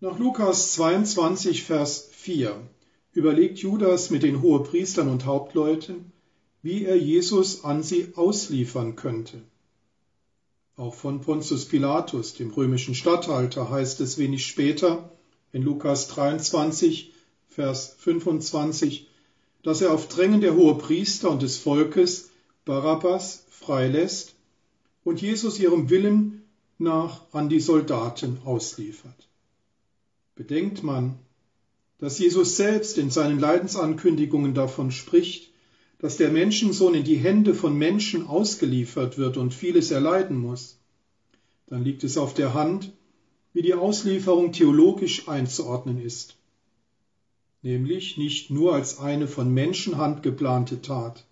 [0.00, 2.54] Nach Lukas 22, Vers 4
[3.14, 6.12] überlegt Judas mit den Hohepriestern und Hauptleuten,
[6.60, 9.40] wie er Jesus an sie ausliefern könnte.
[10.76, 15.10] Auch von Pontius Pilatus, dem römischen Statthalter, heißt es wenig später
[15.52, 17.12] in Lukas 23,
[17.48, 19.08] Vers 25,
[19.62, 22.30] dass er auf Drängen der Hohepriester und des Volkes
[22.64, 24.34] Barabbas freilässt
[25.04, 26.42] und Jesus ihrem Willen
[26.78, 29.28] nach an die Soldaten ausliefert.
[30.36, 31.18] Bedenkt man,
[31.98, 35.50] dass Jesus selbst in seinen Leidensankündigungen davon spricht,
[35.98, 40.78] dass der Menschensohn in die Hände von Menschen ausgeliefert wird und vieles erleiden muss,
[41.66, 42.92] dann liegt es auf der Hand,
[43.58, 46.36] wie die Auslieferung theologisch einzuordnen ist,
[47.62, 51.26] nämlich nicht nur als eine von Menschenhand geplante Tat,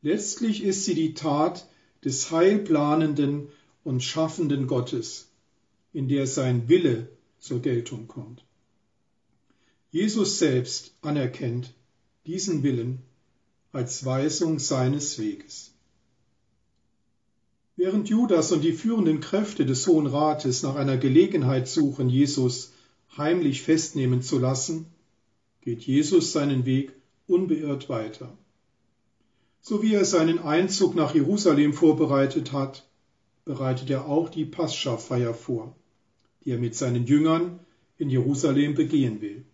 [0.00, 1.68] Letztlich ist sie die Tat
[2.02, 3.48] des heilplanenden
[3.84, 5.28] und schaffenden Gottes,
[5.92, 8.42] in der sein Wille zur Geltung kommt.
[9.90, 11.74] Jesus selbst anerkennt
[12.26, 13.02] diesen Willen
[13.70, 15.71] als Weisung seines Weges.
[17.84, 22.72] Während Judas und die führenden Kräfte des Hohen Rates nach einer Gelegenheit suchen, Jesus
[23.16, 24.86] heimlich festnehmen zu lassen,
[25.62, 26.92] geht Jesus seinen Weg
[27.26, 28.38] unbeirrt weiter.
[29.62, 32.88] So wie er seinen Einzug nach Jerusalem vorbereitet hat,
[33.44, 35.74] bereitet er auch die Pascha-Feier vor,
[36.44, 37.58] die er mit seinen Jüngern
[37.98, 39.44] in Jerusalem begehen will.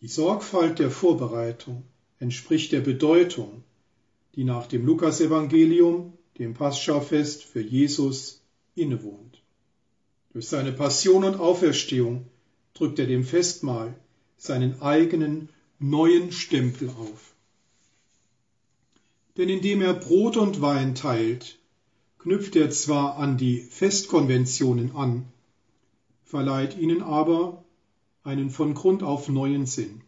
[0.00, 1.84] Die Sorgfalt der Vorbereitung
[2.18, 3.62] entspricht der Bedeutung,
[4.34, 8.42] die nach dem Lukasevangelium, dem Paschafest für Jesus,
[8.74, 9.42] innewohnt.
[10.32, 12.26] Durch seine Passion und Auferstehung
[12.74, 13.98] drückt er dem Festmahl
[14.36, 17.34] seinen eigenen neuen Stempel auf.
[19.36, 21.58] Denn indem er Brot und Wein teilt,
[22.18, 25.26] knüpft er zwar an die Festkonventionen an,
[26.24, 27.64] verleiht ihnen aber
[28.24, 30.02] einen von Grund auf neuen Sinn.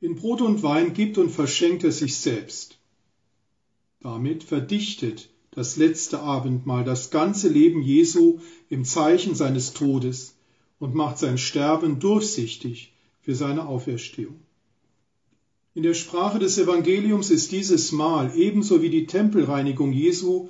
[0.00, 2.78] In Brot und Wein gibt und verschenkt er sich selbst.
[4.02, 10.34] Damit verdichtet das letzte Abendmahl das ganze Leben Jesu im Zeichen seines Todes
[10.80, 14.40] und macht sein Sterben durchsichtig für seine Auferstehung.
[15.74, 20.48] In der Sprache des Evangeliums ist dieses Mahl ebenso wie die Tempelreinigung Jesu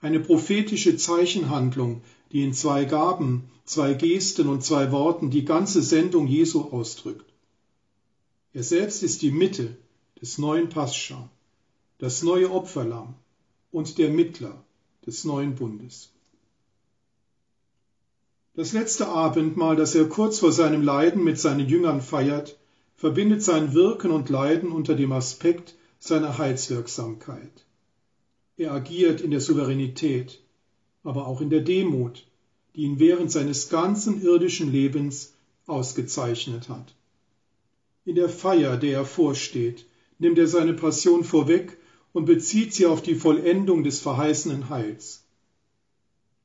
[0.00, 6.26] eine prophetische Zeichenhandlung, die in zwei Gaben, zwei Gesten und zwei Worten die ganze Sendung
[6.26, 7.30] Jesu ausdrückt.
[8.54, 9.76] Er selbst ist die Mitte
[10.20, 11.30] des neuen Pascha,
[11.98, 13.14] das neue Opferlamm
[13.70, 14.64] und der Mittler
[15.06, 16.10] des neuen Bundes.
[18.54, 22.56] Das letzte Abendmahl, das er kurz vor seinem Leiden mit seinen Jüngern feiert,
[22.94, 27.64] verbindet sein Wirken und Leiden unter dem Aspekt seiner Heilswirksamkeit.
[28.56, 30.40] Er agiert in der Souveränität,
[31.02, 32.24] aber auch in der Demut,
[32.76, 35.34] die ihn während seines ganzen irdischen Lebens
[35.66, 36.94] ausgezeichnet hat.
[38.04, 39.86] In der Feier, der er vorsteht,
[40.18, 41.76] nimmt er seine Passion vorweg
[42.14, 45.26] und bezieht sie auf die Vollendung des verheißenen Heils.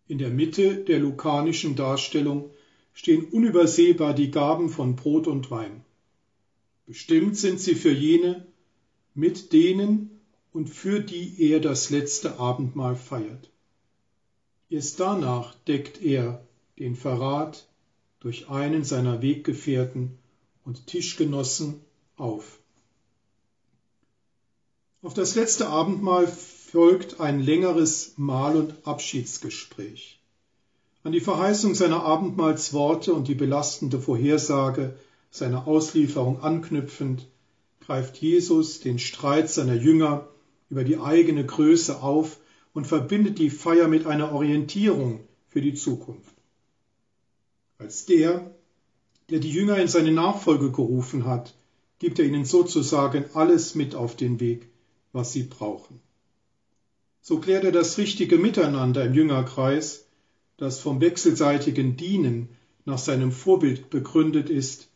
[0.07, 2.49] In der Mitte der lukanischen Darstellung
[2.93, 5.85] stehen unübersehbar die Gaben von Brot und Wein.
[6.87, 8.47] Bestimmt sind sie für jene,
[9.13, 10.19] mit denen
[10.51, 13.51] und für die er das letzte Abendmahl feiert.
[14.71, 16.43] Erst danach deckt er
[16.79, 17.67] den Verrat
[18.21, 20.17] durch einen seiner Weggefährten
[20.65, 21.81] und Tischgenossen
[22.17, 22.59] auf.
[25.01, 30.19] Auf das letzte Abendmahl folgt ein längeres Mahl- und Abschiedsgespräch.
[31.03, 34.97] An die Verheißung seiner Abendmahlsworte und die belastende Vorhersage
[35.31, 37.29] seiner Auslieferung anknüpfend,
[37.79, 40.27] greift Jesus den Streit seiner Jünger
[40.69, 42.37] über die eigene Größe auf
[42.73, 46.35] und verbindet die Feier mit einer Orientierung für die Zukunft.
[47.77, 48.53] Als der,
[49.29, 51.55] der die Jünger in seine Nachfolge gerufen hat,
[51.99, 54.67] gibt er ihnen sozusagen alles mit auf den Weg,
[55.11, 55.99] was sie brauchen.
[57.21, 60.05] So klärt er das richtige Miteinander im Jüngerkreis,
[60.57, 62.49] das vom wechselseitigen Dienen
[62.85, 64.89] nach seinem Vorbild begründet ist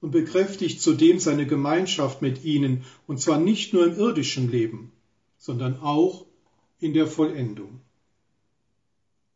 [0.00, 4.92] und bekräftigt zudem seine Gemeinschaft mit ihnen, und zwar nicht nur im irdischen Leben,
[5.38, 6.26] sondern auch
[6.78, 7.80] in der Vollendung.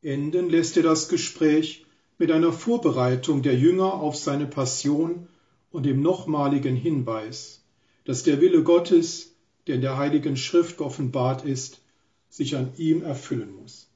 [0.03, 1.87] Enden lässt er das Gespräch
[2.19, 5.29] mit einer Vorbereitung der Jünger auf seine Passion
[5.71, 7.65] und dem nochmaligen Hinweis,
[8.05, 9.32] dass der Wille Gottes,
[9.67, 11.81] der in der Heiligen Schrift offenbart ist,
[12.29, 13.89] sich an ihm erfüllen muss.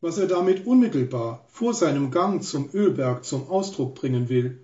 [0.00, 4.60] Was er damit unmittelbar vor seinem Gang zum Ölberg zum Ausdruck bringen will,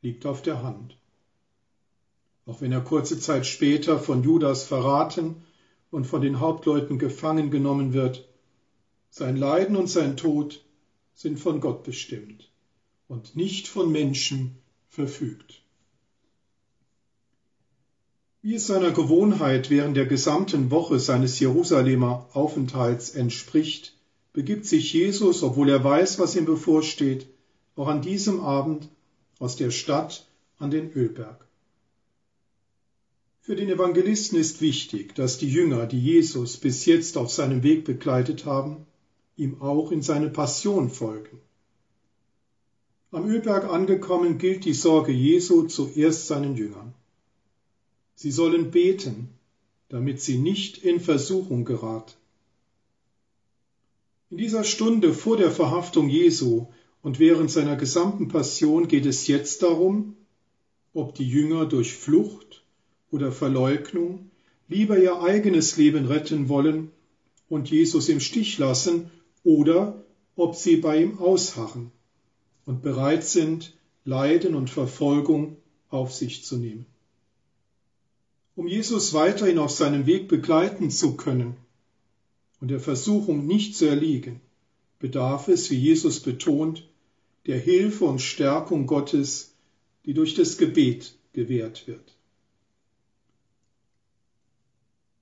[0.00, 0.96] liegt auf der Hand.
[2.46, 5.44] Auch wenn er kurze Zeit später von Judas verraten
[5.90, 8.26] und von den Hauptleuten gefangen genommen wird,
[9.10, 10.64] sein Leiden und sein Tod
[11.14, 12.50] sind von Gott bestimmt
[13.08, 14.56] und nicht von Menschen
[14.88, 15.61] verfügt.
[18.44, 23.96] Wie es seiner Gewohnheit während der gesamten Woche seines Jerusalemer Aufenthalts entspricht,
[24.32, 27.28] begibt sich Jesus, obwohl er weiß, was ihm bevorsteht,
[27.76, 28.88] auch an diesem Abend
[29.38, 30.26] aus der Stadt
[30.58, 31.46] an den Ölberg.
[33.42, 37.84] Für den Evangelisten ist wichtig, dass die Jünger, die Jesus bis jetzt auf seinem Weg
[37.84, 38.86] begleitet haben,
[39.36, 41.38] ihm auch in seine Passion folgen.
[43.12, 46.94] Am Ölberg angekommen gilt die Sorge Jesu zuerst seinen Jüngern.
[48.22, 49.30] Sie sollen beten,
[49.88, 52.12] damit sie nicht in Versuchung geraten.
[54.30, 56.66] In dieser Stunde vor der Verhaftung Jesu
[57.02, 60.14] und während seiner gesamten Passion geht es jetzt darum,
[60.94, 62.62] ob die Jünger durch Flucht
[63.10, 64.30] oder Verleugnung
[64.68, 66.92] lieber ihr eigenes Leben retten wollen
[67.48, 69.10] und Jesus im Stich lassen
[69.42, 70.00] oder
[70.36, 71.90] ob sie bei ihm ausharren
[72.66, 75.56] und bereit sind, Leiden und Verfolgung
[75.90, 76.86] auf sich zu nehmen.
[78.54, 81.56] Um Jesus weiterhin auf seinem Weg begleiten zu können
[82.60, 84.40] und der Versuchung nicht zu erliegen,
[84.98, 86.86] bedarf es, wie Jesus betont,
[87.46, 89.54] der Hilfe und Stärkung Gottes,
[90.04, 92.16] die durch das Gebet gewährt wird.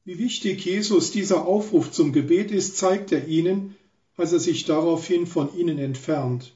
[0.05, 3.77] Wie wichtig Jesus dieser Aufruf zum Gebet ist, zeigt er ihnen,
[4.17, 6.53] als er sich daraufhin von ihnen entfernt,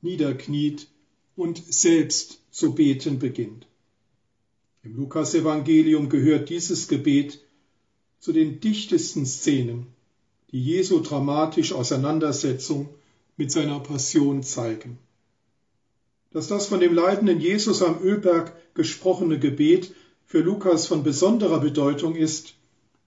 [0.00, 0.86] niederkniet
[1.34, 3.66] und selbst zu beten beginnt.
[4.84, 7.40] Im Lukasevangelium gehört dieses Gebet
[8.18, 9.86] zu den dichtesten Szenen,
[10.52, 12.90] die Jesu dramatische Auseinandersetzung
[13.38, 14.98] mit seiner Passion zeigen.
[16.32, 19.94] Dass das von dem leidenden Jesus am Ölberg gesprochene Gebet
[20.26, 22.52] für Lukas von besonderer Bedeutung ist,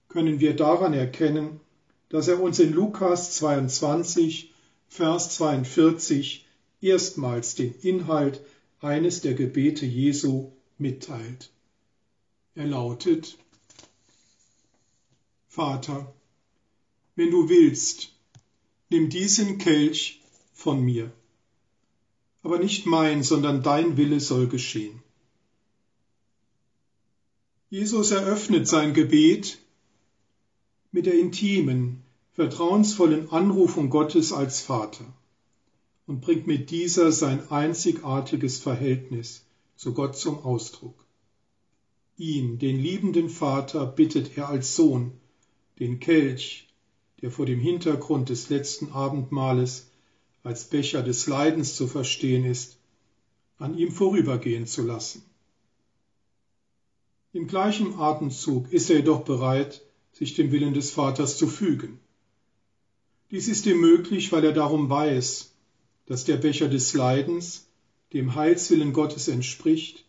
[0.08, 1.60] können wir daran erkennen,
[2.08, 4.52] dass er uns in Lukas 22,
[4.88, 6.44] Vers 42
[6.80, 8.40] erstmals den Inhalt
[8.80, 11.52] eines der Gebete Jesu mitteilt.
[12.58, 13.38] Er lautet,
[15.46, 16.12] Vater,
[17.14, 18.12] wenn du willst,
[18.90, 20.20] nimm diesen Kelch
[20.54, 21.12] von mir.
[22.42, 25.00] Aber nicht mein, sondern dein Wille soll geschehen.
[27.70, 29.58] Jesus eröffnet sein Gebet
[30.90, 35.04] mit der intimen, vertrauensvollen Anrufung Gottes als Vater
[36.08, 39.44] und bringt mit dieser sein einzigartiges Verhältnis
[39.76, 41.07] zu Gott zum Ausdruck.
[42.20, 45.12] Ihn, den liebenden Vater, bittet er als Sohn,
[45.78, 46.68] den Kelch,
[47.22, 49.92] der vor dem Hintergrund des letzten Abendmahles
[50.42, 52.76] als Becher des Leidens zu verstehen ist,
[53.58, 55.22] an ihm vorübergehen zu lassen.
[57.32, 62.00] Im gleichen Atemzug ist er jedoch bereit, sich dem Willen des Vaters zu fügen.
[63.30, 65.52] Dies ist ihm möglich, weil er darum weiß,
[66.06, 67.68] dass der Becher des Leidens
[68.12, 70.07] dem Heilswillen Gottes entspricht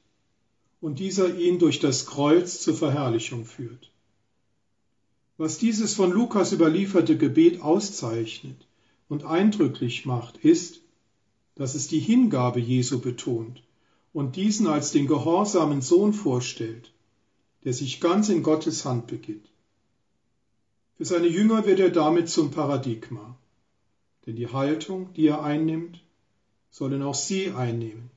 [0.82, 3.92] und dieser ihn durch das Kreuz zur Verherrlichung führt.
[5.38, 8.68] Was dieses von Lukas überlieferte Gebet auszeichnet
[9.08, 10.82] und eindrücklich macht, ist,
[11.56, 13.64] dass es die Hingabe Jesu betont
[14.14, 16.92] und diesen als den gehorsamen Sohn vorstellt,
[17.64, 19.50] der sich ganz in Gottes Hand begibt.
[20.96, 23.38] Für seine Jünger wird er damit zum Paradigma,
[24.26, 26.02] denn die Haltung, die er einnimmt,
[26.70, 28.12] sollen auch sie einnehmen.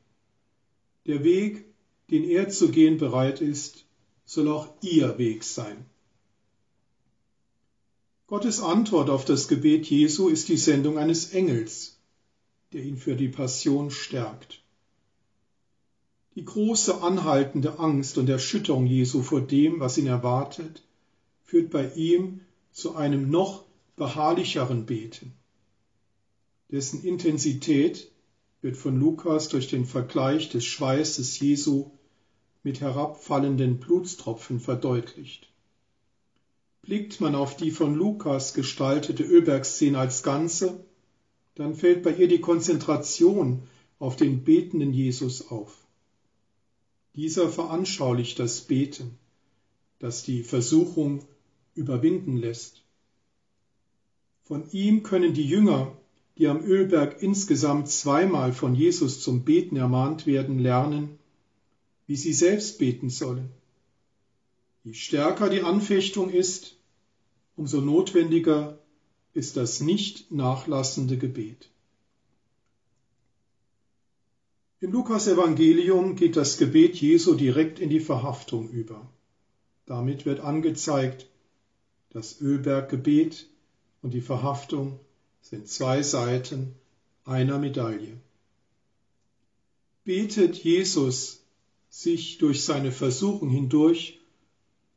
[1.06, 1.64] Der Weg,
[2.12, 3.86] den er zu gehen bereit ist,
[4.26, 5.86] soll auch ihr Weg sein.
[8.26, 11.98] Gottes Antwort auf das Gebet Jesu ist die Sendung eines Engels,
[12.74, 14.62] der ihn für die Passion stärkt.
[16.34, 20.82] Die große anhaltende Angst und Erschütterung Jesu vor dem, was ihn erwartet,
[21.44, 23.64] führt bei ihm zu einem noch
[23.96, 25.32] beharrlicheren Beten.
[26.70, 28.10] Dessen Intensität
[28.60, 31.90] wird von Lukas durch den Vergleich des Schweißes Jesu
[32.62, 35.48] mit herabfallenden Blutstropfen verdeutlicht.
[36.82, 40.84] Blickt man auf die von Lukas gestaltete Ölbergszene als Ganze,
[41.54, 43.62] dann fällt bei ihr die Konzentration
[43.98, 45.76] auf den betenden Jesus auf.
[47.14, 49.18] Dieser veranschaulicht das Beten,
[49.98, 51.24] das die Versuchung
[51.74, 52.82] überwinden lässt.
[54.42, 55.96] Von ihm können die Jünger,
[56.38, 61.18] die am Ölberg insgesamt zweimal von Jesus zum Beten ermahnt werden, lernen,
[62.12, 63.48] wie sie selbst beten sollen.
[64.84, 66.76] Je stärker die Anfechtung ist,
[67.56, 68.78] umso notwendiger
[69.32, 71.70] ist das nicht nachlassende Gebet.
[74.80, 79.10] Im Lukas-Evangelium geht das Gebet Jesu direkt in die Verhaftung über.
[79.86, 81.26] Damit wird angezeigt,
[82.10, 83.48] das Ölberggebet
[84.02, 85.00] und die Verhaftung
[85.40, 86.74] sind zwei Seiten
[87.24, 88.20] einer Medaille.
[90.04, 91.41] Betet Jesus
[91.94, 94.18] sich durch seine Versuchung hindurch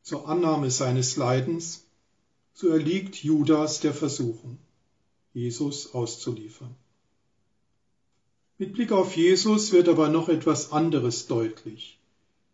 [0.02, 1.86] zur Annahme seines Leidens,
[2.54, 4.58] so erliegt Judas der Versuchung,
[5.34, 6.74] Jesus auszuliefern.
[8.58, 12.00] Mit Blick auf Jesus wird aber noch etwas anderes deutlich.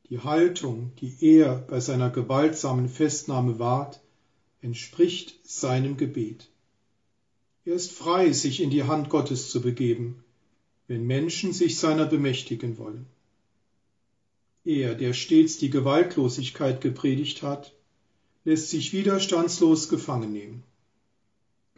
[0.10, 4.02] Die Haltung, die er bei seiner gewaltsamen Festnahme wahrt,
[4.64, 6.50] entspricht seinem Gebet.
[7.64, 10.24] Er ist frei, sich in die Hand Gottes zu begeben,
[10.88, 13.06] wenn Menschen sich seiner bemächtigen wollen.
[14.64, 17.74] Er, der stets die Gewaltlosigkeit gepredigt hat,
[18.44, 20.64] lässt sich widerstandslos gefangen nehmen.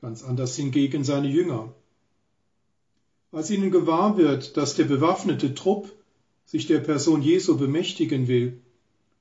[0.02, 1.74] Ganz anders hingegen seine Jünger.
[3.32, 5.92] Als ihnen gewahr wird, dass der bewaffnete Trupp
[6.46, 8.62] sich der Person Jesu bemächtigen will,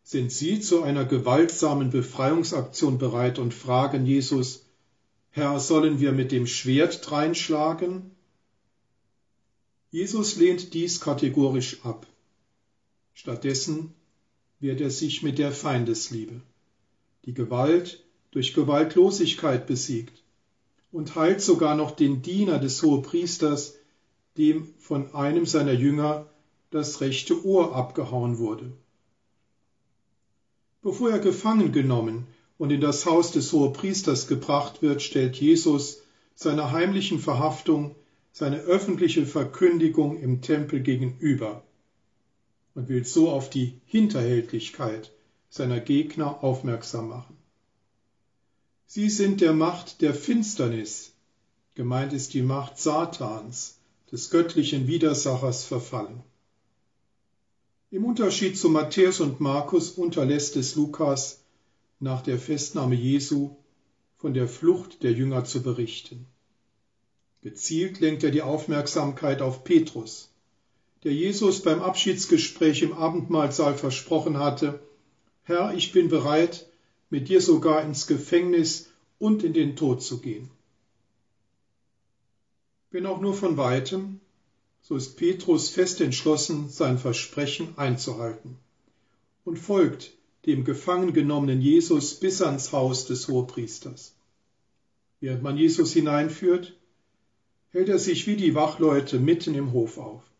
[0.02, 4.66] sind sie zu einer gewaltsamen Befreiungsaktion bereit und fragen Jesus,
[5.30, 8.10] Herr, sollen wir mit dem Schwert dreinschlagen?
[9.90, 12.06] Jesus lehnt dies kategorisch ab.
[13.14, 13.94] Stattdessen
[14.60, 16.40] wehrt er sich mit der Feindesliebe,
[17.24, 20.22] die Gewalt durch Gewaltlosigkeit besiegt
[20.90, 23.74] und heilt sogar noch den Diener des Hohepriesters,
[24.38, 26.26] dem von einem seiner Jünger
[26.70, 28.72] das rechte Ohr abgehauen wurde.
[30.80, 36.02] Bevor er gefangen genommen und in das Haus des Hohepriesters gebracht wird, stellt Jesus
[36.34, 37.94] seiner heimlichen Verhaftung
[38.32, 41.62] seine öffentliche Verkündigung im Tempel gegenüber
[42.74, 45.12] und will so auf die Hinterhältigkeit
[45.50, 47.36] seiner Gegner aufmerksam machen.
[48.86, 51.12] Sie sind der Macht der Finsternis,
[51.74, 53.78] gemeint ist die Macht Satans,
[54.10, 56.22] des göttlichen Widersachers verfallen.
[57.90, 61.42] Im Unterschied zu Matthäus und Markus unterlässt es Lukas,
[62.00, 63.56] nach der Festnahme Jesu
[64.16, 66.26] von der Flucht der Jünger zu berichten.
[67.42, 70.31] Gezielt lenkt er die Aufmerksamkeit auf Petrus,
[71.04, 74.80] der Jesus beim Abschiedsgespräch im Abendmahlsaal versprochen hatte,
[75.44, 76.66] Herr, ich bin bereit,
[77.10, 80.48] mit dir sogar ins Gefängnis und in den Tod zu gehen.
[82.90, 84.20] Wenn auch nur von weitem,
[84.80, 88.56] so ist Petrus fest entschlossen, sein Versprechen einzuhalten
[89.44, 90.12] und folgt
[90.46, 94.14] dem gefangen genommenen Jesus bis ans Haus des Hohepriesters.
[95.20, 96.74] Während man Jesus hineinführt,
[97.70, 100.31] hält er sich wie die Wachleute mitten im Hof auf.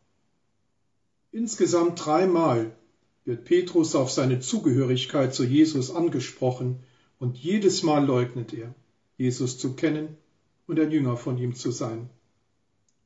[1.32, 2.76] Insgesamt dreimal
[3.24, 6.80] wird Petrus auf seine Zugehörigkeit zu Jesus angesprochen
[7.18, 8.74] und jedes Mal leugnet er,
[9.16, 10.18] Jesus zu kennen
[10.66, 12.10] und ein Jünger von ihm zu sein.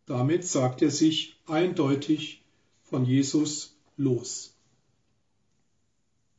[0.07, 2.43] Damit sagt er sich eindeutig
[2.83, 4.57] von Jesus los.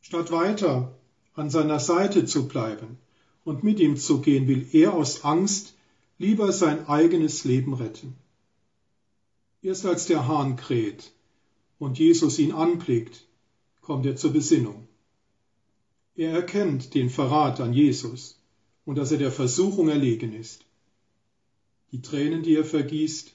[0.01, 0.93] Statt weiter
[1.35, 2.97] an seiner Seite zu bleiben
[3.45, 5.73] und mit ihm zu gehen, will er aus Angst
[6.17, 8.17] lieber sein eigenes Leben retten.
[9.61, 11.13] Erst als der Hahn kräht
[11.80, 13.25] und Jesus ihn anblickt,
[13.82, 14.88] kommt er zur Besinnung.
[16.15, 18.39] Er erkennt den Verrat an Jesus
[18.86, 20.65] und dass er der Versuchung erlegen ist.
[21.91, 23.34] Die Tränen, die er vergießt,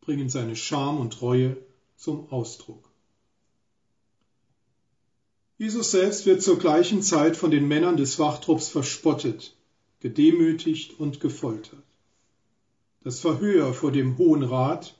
[0.00, 1.56] bringen seine Scham und Reue
[1.96, 2.90] zum Ausdruck.
[5.56, 9.54] Jesus selbst wird zur gleichen Zeit von den Männern des Wachtrupps verspottet
[10.04, 11.82] gedemütigt und gefoltert.
[13.04, 14.98] Das Verhör vor dem Hohen Rat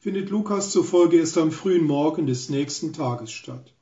[0.00, 3.74] findet Lukas zufolge erst am frühen Morgen des nächsten Tages statt.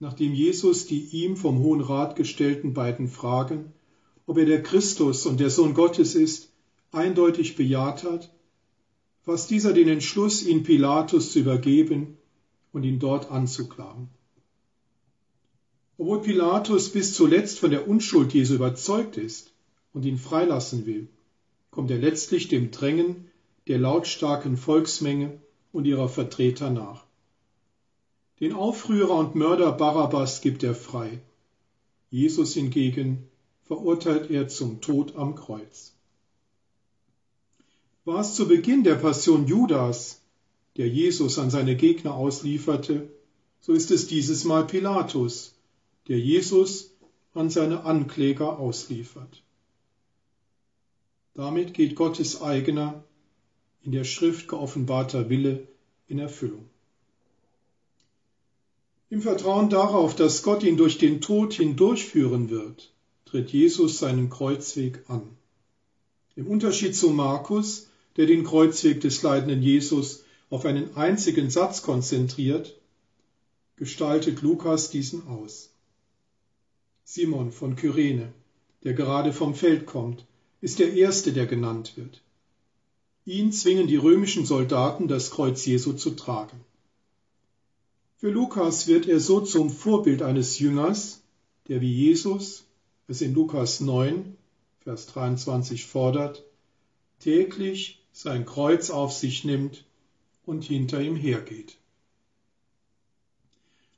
[0.00, 3.72] Nachdem Jesus die ihm vom Hohen Rat gestellten beiden Fragen,
[4.26, 6.48] ob er der Christus und der Sohn Gottes ist,
[6.90, 8.32] eindeutig bejaht hat,
[9.20, 12.16] fasst dieser den Entschluss, ihn Pilatus zu übergeben
[12.72, 14.08] und ihn dort anzuklagen.
[15.98, 19.52] Obwohl Pilatus bis zuletzt von der Unschuld Jesu überzeugt ist
[19.92, 21.08] und ihn freilassen will,
[21.70, 23.28] kommt er letztlich dem Drängen
[23.68, 25.40] der lautstarken Volksmenge
[25.72, 27.04] und ihrer Vertreter nach.
[28.40, 31.20] Den Aufrührer und Mörder Barabbas gibt er frei.
[32.10, 33.28] Jesus hingegen
[33.62, 35.92] verurteilt er zum Tod am Kreuz.
[38.04, 40.20] War es zu Beginn der Passion Judas,
[40.76, 43.08] der Jesus an seine Gegner auslieferte,
[43.60, 45.54] so ist es dieses Mal Pilatus,
[46.08, 46.90] der Jesus
[47.32, 49.42] an seine Ankläger ausliefert.
[51.34, 53.04] Damit geht Gottes eigener,
[53.84, 55.66] in der Schrift geoffenbarter Wille
[56.08, 56.68] in Erfüllung.
[59.10, 62.92] Im Vertrauen darauf, dass Gott ihn durch den Tod hindurchführen wird,
[63.26, 65.22] tritt Jesus seinen Kreuzweg an.
[66.34, 72.74] Im Unterschied zu Markus, der den Kreuzweg des leidenden Jesus auf einen einzigen Satz konzentriert,
[73.76, 75.70] gestaltet Lukas diesen aus.
[77.04, 78.32] Simon von Kyrene,
[78.84, 80.24] der gerade vom Feld kommt,
[80.60, 82.22] ist der Erste, der genannt wird.
[83.24, 86.60] Ihn zwingen die römischen Soldaten, das Kreuz Jesu zu tragen.
[88.16, 91.22] Für Lukas wird er so zum Vorbild eines Jüngers,
[91.68, 92.64] der wie Jesus
[93.06, 94.36] es in Lukas 9,
[94.80, 96.44] Vers 23 fordert,
[97.20, 99.84] täglich sein Kreuz auf sich nimmt
[100.44, 101.76] und hinter ihm hergeht.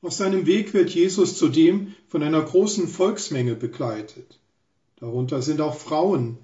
[0.01, 4.39] Auf seinem Weg wird Jesus zudem von einer großen Volksmenge begleitet.
[4.97, 6.37] Darunter sind auch Frauen,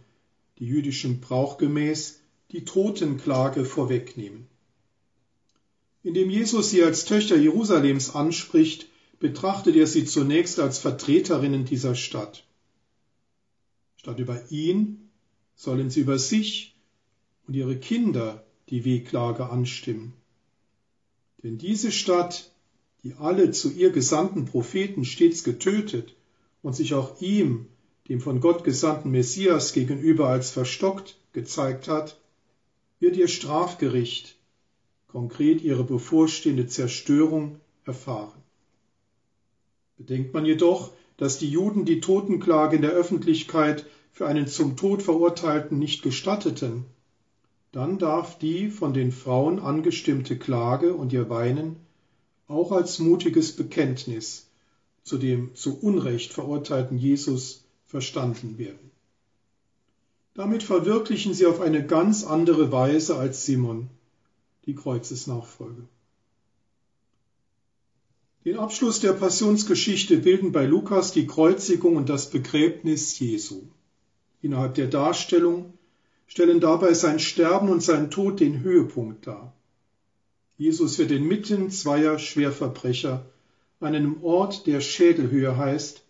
[0.57, 2.20] die jüdischem Brauch gemäß
[2.51, 4.47] die Totenklage vorwegnehmen.
[6.03, 8.87] Indem Jesus sie als Töchter Jerusalems anspricht,
[9.19, 12.43] betrachtet er sie zunächst als Vertreterinnen dieser Stadt.
[13.97, 15.09] Statt über ihn
[15.55, 16.75] sollen sie über sich
[17.47, 20.13] und ihre Kinder die Wehklage anstimmen.
[21.43, 22.51] Denn diese Stadt
[23.03, 26.15] die alle zu ihr gesandten Propheten stets getötet
[26.61, 27.67] und sich auch ihm,
[28.07, 32.19] dem von Gott gesandten Messias gegenüber als verstockt gezeigt hat,
[33.01, 34.37] wird ihr Strafgericht,
[35.07, 38.41] konkret ihre bevorstehende Zerstörung, erfahren.
[39.97, 45.01] Bedenkt man jedoch, dass die Juden die Totenklage in der Öffentlichkeit für einen zum Tod
[45.01, 46.85] Verurteilten nicht gestatteten,
[47.71, 51.77] dann darf die von den Frauen angestimmte Klage und ihr Weinen
[52.47, 54.47] auch als mutiges Bekenntnis
[55.03, 58.90] zu dem zu Unrecht verurteilten Jesus verstanden werden.
[60.33, 63.89] Damit verwirklichen sie auf eine ganz andere Weise als Simon
[64.65, 65.83] die Kreuzesnachfolge.
[68.45, 73.63] Den Abschluss der Passionsgeschichte bilden bei Lukas die Kreuzigung und das Begräbnis Jesu.
[74.41, 75.73] Innerhalb der Darstellung
[76.27, 79.53] stellen dabei sein Sterben und sein Tod den Höhepunkt dar.
[80.57, 83.25] Jesus wird inmitten zweier Schwerverbrecher
[83.81, 86.03] an einem Ort, der Schädelhöhe heißt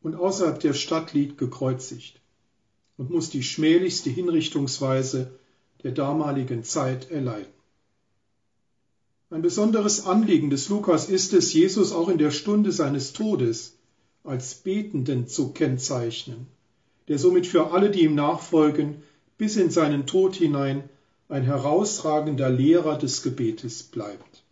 [0.00, 2.19] und außerhalb der Stadt liegt, gekreuzigt
[3.00, 5.30] und muss die schmählichste Hinrichtungsweise
[5.82, 7.50] der damaligen Zeit erleiden.
[9.30, 13.72] Ein besonderes Anliegen des Lukas ist es, Jesus auch in der Stunde seines Todes
[14.22, 16.46] als Betenden zu kennzeichnen,
[17.08, 19.02] der somit für alle, die ihm nachfolgen,
[19.38, 20.84] bis in seinen Tod hinein
[21.30, 24.42] ein herausragender Lehrer des Gebetes bleibt.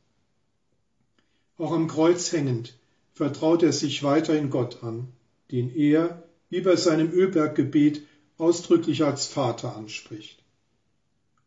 [1.59, 2.73] Auch am Kreuz hängend
[3.13, 5.09] vertraut er sich weiterhin Gott an,
[5.51, 8.08] den er, wie bei seinem Ölberggebet,
[8.39, 10.43] ausdrücklich als Vater anspricht.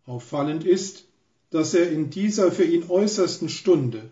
[0.06, 1.06] Auffallend ist,
[1.50, 4.12] dass er in dieser für ihn äußersten Stunde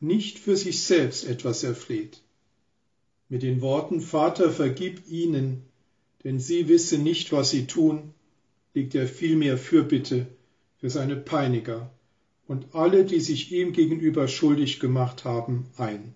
[0.00, 2.20] nicht für sich selbst etwas erfleht.
[3.28, 5.62] Mit den Worten Vater, vergib ihnen,
[6.24, 8.14] denn sie wissen nicht, was sie tun,
[8.74, 10.26] legt er vielmehr Fürbitte
[10.78, 11.90] für seine Peiniger
[12.46, 16.14] und alle, die sich ihm gegenüber schuldig gemacht haben, ein.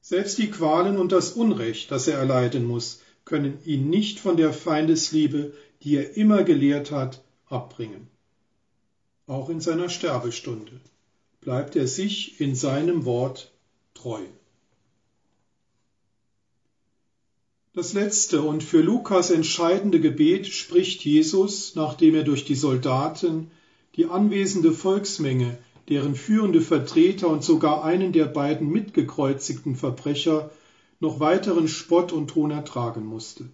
[0.00, 4.52] Selbst die Qualen und das Unrecht, das er erleiden muss, können ihn nicht von der
[4.52, 5.52] Feindesliebe,
[5.82, 8.08] die er immer gelehrt hat, abbringen.
[9.26, 10.80] Auch in seiner Sterbestunde
[11.40, 13.52] bleibt er sich in seinem Wort
[13.94, 14.22] treu.
[17.74, 23.50] Das letzte und für Lukas entscheidende Gebet spricht Jesus, nachdem er durch die Soldaten,
[23.96, 25.58] die anwesende Volksmenge,
[25.88, 30.50] deren führende Vertreter und sogar einen der beiden mitgekreuzigten Verbrecher
[31.04, 33.44] noch weiteren Spott und Hohn ertragen musste.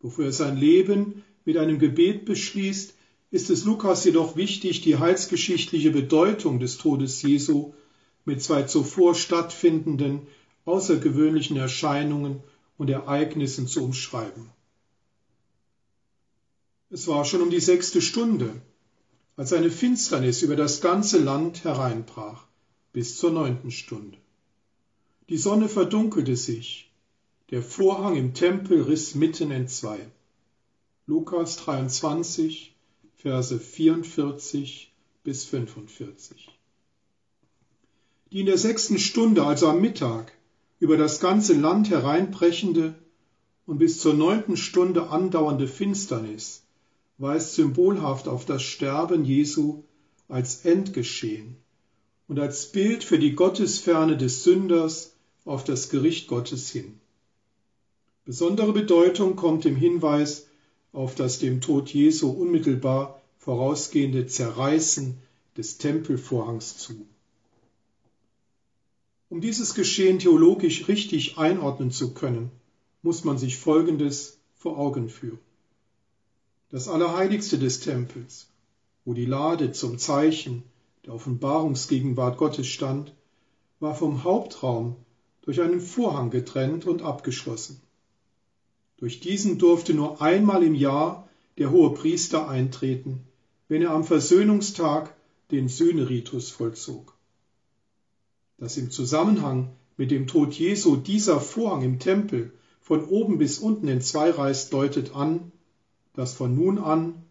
[0.00, 2.94] Bevor er sein Leben mit einem Gebet beschließt,
[3.32, 7.74] ist es Lukas jedoch wichtig, die heilsgeschichtliche Bedeutung des Todes Jesu
[8.24, 10.28] mit zwei zuvor stattfindenden
[10.64, 12.42] außergewöhnlichen Erscheinungen
[12.78, 14.50] und Ereignissen zu umschreiben.
[16.90, 18.62] Es war schon um die sechste Stunde,
[19.36, 22.44] als eine Finsternis über das ganze Land hereinbrach,
[22.92, 24.18] bis zur neunten Stunde.
[25.28, 26.88] Die Sonne verdunkelte sich,
[27.50, 29.98] der Vorhang im Tempel riss mitten entzwei.
[31.08, 32.76] Lukas 23,
[33.16, 36.48] Verse 44 bis 45.
[38.30, 40.32] Die in der sechsten Stunde, also am Mittag,
[40.78, 42.94] über das ganze Land hereinbrechende
[43.66, 46.62] und bis zur neunten Stunde andauernde Finsternis
[47.18, 49.82] weist symbolhaft auf das Sterben Jesu
[50.28, 51.56] als Endgeschehen
[52.28, 55.15] und als Bild für die Gottesferne des Sünders
[55.46, 57.00] auf das Gericht Gottes hin.
[58.26, 60.48] Besondere Bedeutung kommt im Hinweis
[60.92, 65.16] auf das dem Tod Jesu unmittelbar vorausgehende Zerreißen
[65.56, 67.06] des Tempelvorhangs zu.
[69.28, 72.50] Um dieses Geschehen theologisch richtig einordnen zu können,
[73.02, 75.38] muss man sich Folgendes vor Augen führen.
[76.70, 78.48] Das Allerheiligste des Tempels,
[79.04, 80.64] wo die Lade zum Zeichen
[81.04, 83.14] der Offenbarungsgegenwart Gottes stand,
[83.78, 84.96] war vom Hauptraum
[85.46, 87.80] durch einen Vorhang getrennt und abgeschlossen.
[88.98, 93.20] Durch diesen durfte nur einmal im Jahr der hohe Priester eintreten,
[93.68, 95.14] wenn er am Versöhnungstag
[95.50, 97.14] den Sühneritus vollzog.
[98.58, 103.88] Dass im Zusammenhang mit dem Tod Jesu dieser Vorhang im Tempel von oben bis unten
[103.88, 105.52] in zwei reißt, deutet an,
[106.14, 107.22] dass von nun an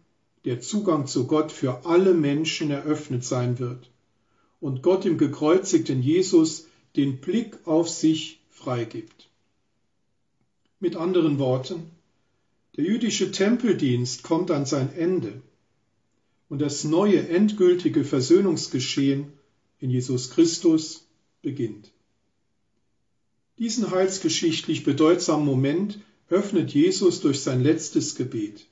[0.46, 3.90] der Zugang zu Gott für alle Menschen eröffnet sein wird
[4.60, 6.66] und Gott im gekreuzigten Jesus
[6.96, 9.28] den Blick auf sich freigibt.
[10.80, 11.90] Mit anderen Worten,
[12.76, 15.42] der jüdische Tempeldienst kommt an sein Ende
[16.48, 19.32] und das neue endgültige Versöhnungsgeschehen
[19.78, 21.06] in Jesus Christus
[21.42, 21.90] beginnt.
[23.58, 28.66] Diesen heilsgeschichtlich bedeutsamen Moment öffnet Jesus durch sein letztes Gebet.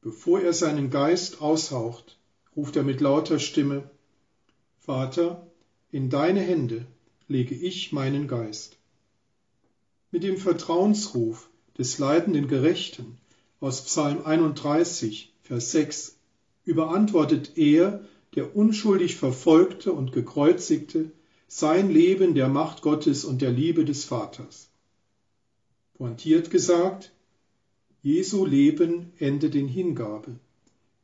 [0.00, 2.18] Bevor er seinen Geist aushaucht,
[2.54, 3.90] ruft er mit lauter Stimme,
[4.78, 5.46] Vater,
[5.90, 6.86] in deine Hände
[7.28, 8.76] lege ich meinen Geist.
[10.10, 13.18] Mit dem Vertrauensruf des leidenden Gerechten
[13.60, 16.16] aus Psalm 31, Vers 6
[16.64, 18.04] überantwortet er,
[18.34, 21.10] der unschuldig Verfolgte und Gekreuzigte,
[21.48, 24.68] sein Leben der Macht Gottes und der Liebe des Vaters.
[25.94, 27.12] Pointiert gesagt,
[28.02, 30.36] Jesu Leben endet in Hingabe,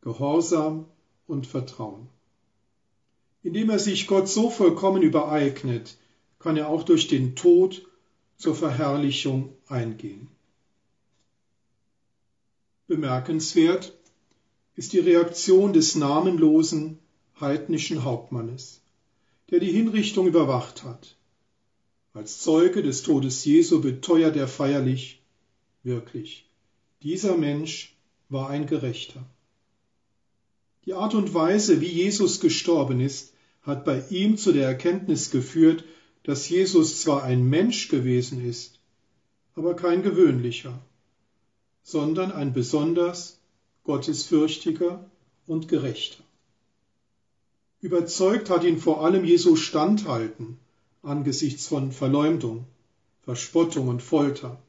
[0.02, 0.86] Gehorsam
[1.26, 2.08] und Vertrauen.
[3.42, 5.96] Indem er sich Gott so vollkommen übereignet,
[6.42, 7.86] kann er auch durch den Tod
[8.36, 10.28] zur Verherrlichung eingehen.
[12.88, 13.92] Bemerkenswert
[14.74, 16.98] ist die Reaktion des namenlosen
[17.40, 18.80] heidnischen Hauptmannes,
[19.50, 21.16] der die Hinrichtung überwacht hat.
[22.12, 25.22] Als Zeuge des Todes Jesu beteuert er feierlich,
[25.82, 26.50] wirklich,
[27.02, 27.96] dieser Mensch
[28.28, 29.24] war ein Gerechter.
[30.84, 33.32] Die Art und Weise, wie Jesus gestorben ist,
[33.62, 35.84] hat bei ihm zu der Erkenntnis geführt,
[36.24, 38.78] dass Jesus zwar ein Mensch gewesen ist,
[39.54, 40.78] aber kein gewöhnlicher,
[41.82, 43.38] sondern ein besonders
[43.84, 45.04] gottesfürchtiger
[45.46, 46.22] und gerechter.
[47.80, 50.58] Überzeugt hat ihn vor allem Jesu Standhalten
[51.02, 52.64] angesichts von Verleumdung,
[53.22, 54.62] Verspottung und Folter,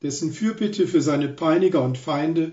[0.00, 2.52] dessen Fürbitte für seine Peiniger und Feinde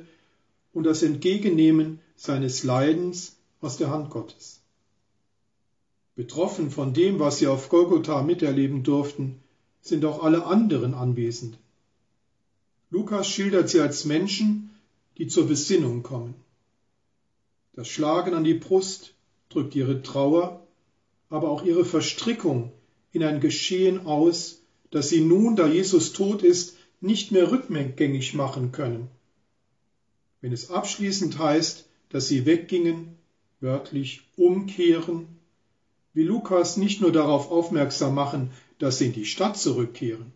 [0.73, 4.59] und das Entgegennehmen seines Leidens aus der Hand Gottes.
[6.15, 9.41] Betroffen von dem, was sie auf Golgotha miterleben durften,
[9.81, 11.57] sind auch alle anderen anwesend.
[12.89, 14.69] Lukas schildert sie als Menschen,
[15.17, 16.35] die zur Besinnung kommen.
[17.73, 19.13] Das Schlagen an die Brust
[19.49, 20.65] drückt ihre Trauer,
[21.29, 22.71] aber auch ihre Verstrickung
[23.11, 24.61] in ein Geschehen aus,
[24.91, 29.09] das sie nun, da Jesus tot ist, nicht mehr rückgängig machen können.
[30.39, 33.17] Wenn es abschließend heißt, dass sie weggingen,
[33.59, 35.27] wörtlich umkehren,
[36.15, 38.49] will Lukas nicht nur darauf aufmerksam machen,
[38.79, 40.31] dass sie in die Stadt zurückkehren.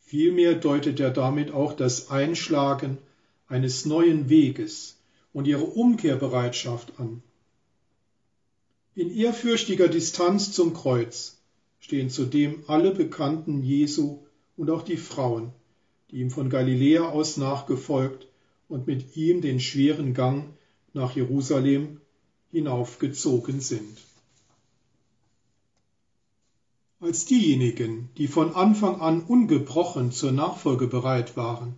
[0.00, 2.98] Vielmehr deutet er damit auch das Einschlagen
[3.48, 4.96] eines neuen Weges
[5.32, 7.22] und ihre Umkehrbereitschaft an.
[8.94, 11.36] In ehrfürchtiger Distanz zum Kreuz
[11.80, 14.20] stehen zudem alle Bekannten Jesu
[14.56, 15.52] und auch die Frauen,
[16.10, 18.26] die ihm von Galiläa aus nachgefolgt
[18.68, 20.46] und mit ihm den schweren Gang
[20.94, 22.00] nach Jerusalem
[22.52, 23.98] hinaufgezogen sind.
[26.98, 31.74] Als diejenigen, die von Anfang an ungebrochen zur Nachfolge bereit waren,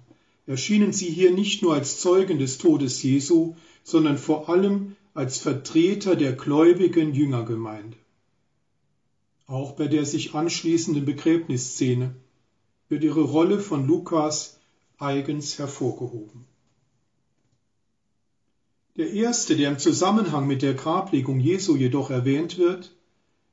[0.46, 6.14] erschienen sie hier nicht nur als Zeugen des Todes Jesu, sondern vor allem als Vertreter
[6.14, 7.96] der gläubigen Jüngergemeinde.
[9.48, 12.14] Auch bei der sich anschließenden Begräbnisszene
[12.88, 14.60] wird ihre Rolle von Lukas
[14.98, 16.44] eigens hervorgehoben.
[18.96, 22.94] Der erste, der im Zusammenhang mit der Grablegung Jesu jedoch erwähnt wird,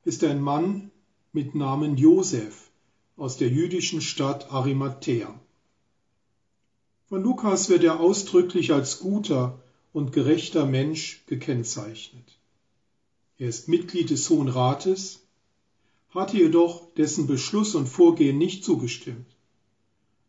[0.04, 0.90] ist ein Mann
[1.36, 2.70] mit Namen Josef
[3.18, 5.38] aus der jüdischen Stadt Arimathea.
[7.10, 9.60] Von Lukas wird er ausdrücklich als guter
[9.92, 12.38] und gerechter Mensch gekennzeichnet.
[13.36, 15.26] Er ist Mitglied des Hohen Rates,
[16.08, 19.26] hatte jedoch dessen Beschluss und Vorgehen nicht zugestimmt,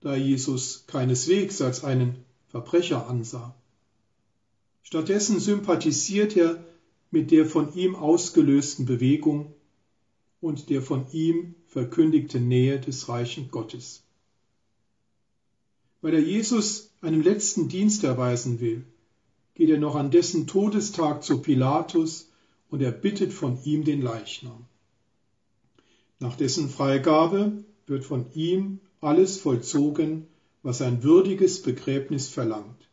[0.01, 2.17] da Jesus keineswegs als einen
[2.49, 3.55] Verbrecher ansah.
[4.83, 6.61] Stattdessen sympathisiert er
[7.11, 9.53] mit der von ihm ausgelösten Bewegung
[10.41, 14.03] und der von ihm verkündigten Nähe des reichen Gottes.
[16.01, 18.85] Weil er Jesus einen letzten Dienst erweisen will,
[19.55, 22.29] geht er noch an dessen Todestag zu Pilatus
[22.69, 24.65] und er bittet von ihm den Leichnam.
[26.19, 30.27] Nach dessen Freigabe wird von ihm alles vollzogen,
[30.63, 32.89] was ein würdiges Begräbnis verlangt.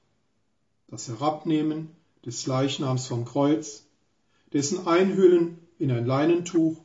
[0.88, 1.90] Das Herabnehmen
[2.24, 3.86] des Leichnams vom Kreuz,
[4.52, 6.83] dessen Einhüllen in ein Leinentuch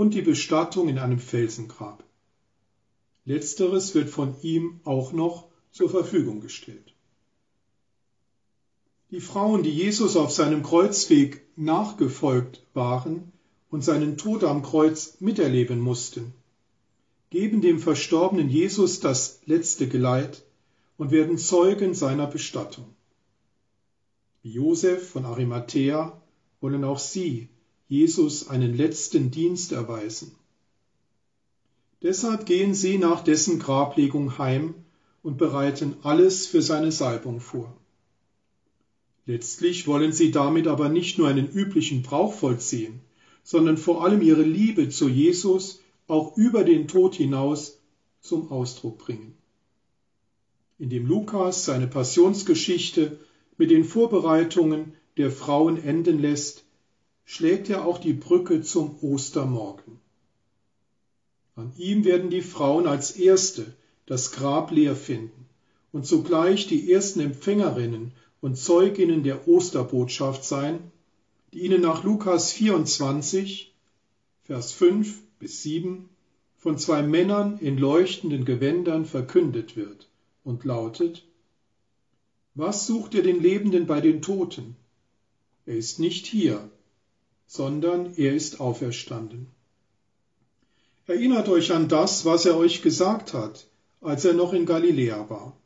[0.00, 2.02] und die Bestattung in einem Felsengrab.
[3.26, 6.94] Letzteres wird von ihm auch noch zur Verfügung gestellt.
[9.10, 13.30] Die Frauen, die Jesus auf seinem Kreuzweg nachgefolgt waren
[13.68, 16.32] und seinen Tod am Kreuz miterleben mussten,
[17.28, 20.42] geben dem verstorbenen Jesus das letzte Geleit
[20.96, 22.86] und werden Zeugen seiner Bestattung.
[24.40, 26.18] Wie Josef von Arimathea
[26.62, 27.50] wollen auch sie
[27.90, 30.30] Jesus einen letzten Dienst erweisen.
[32.04, 34.76] Deshalb gehen sie nach dessen Grablegung heim
[35.24, 37.76] und bereiten alles für seine Salbung vor.
[39.26, 43.00] Letztlich wollen sie damit aber nicht nur einen üblichen Brauch vollziehen,
[43.42, 47.80] sondern vor allem ihre Liebe zu Jesus auch über den Tod hinaus
[48.20, 49.34] zum Ausdruck bringen.
[50.78, 53.18] Indem Lukas seine Passionsgeschichte
[53.58, 56.64] mit den Vorbereitungen der Frauen enden lässt,
[57.30, 60.00] schlägt er auch die Brücke zum Ostermorgen.
[61.54, 63.72] An ihm werden die Frauen als Erste
[64.06, 65.46] das Grab leer finden
[65.92, 68.10] und zugleich die ersten Empfängerinnen
[68.40, 70.90] und Zeuginnen der Osterbotschaft sein,
[71.52, 73.72] die ihnen nach Lukas 24,
[74.42, 76.08] Vers 5 bis 7
[76.58, 80.08] von zwei Männern in leuchtenden Gewändern verkündet wird
[80.42, 81.24] und lautet,
[82.56, 84.74] Was sucht ihr den Lebenden bei den Toten?
[85.64, 86.68] Er ist nicht hier,
[87.50, 89.48] sondern er ist auferstanden.
[91.08, 93.66] Erinnert euch an das, was er euch gesagt hat,
[94.00, 95.56] als er noch in Galiläa war.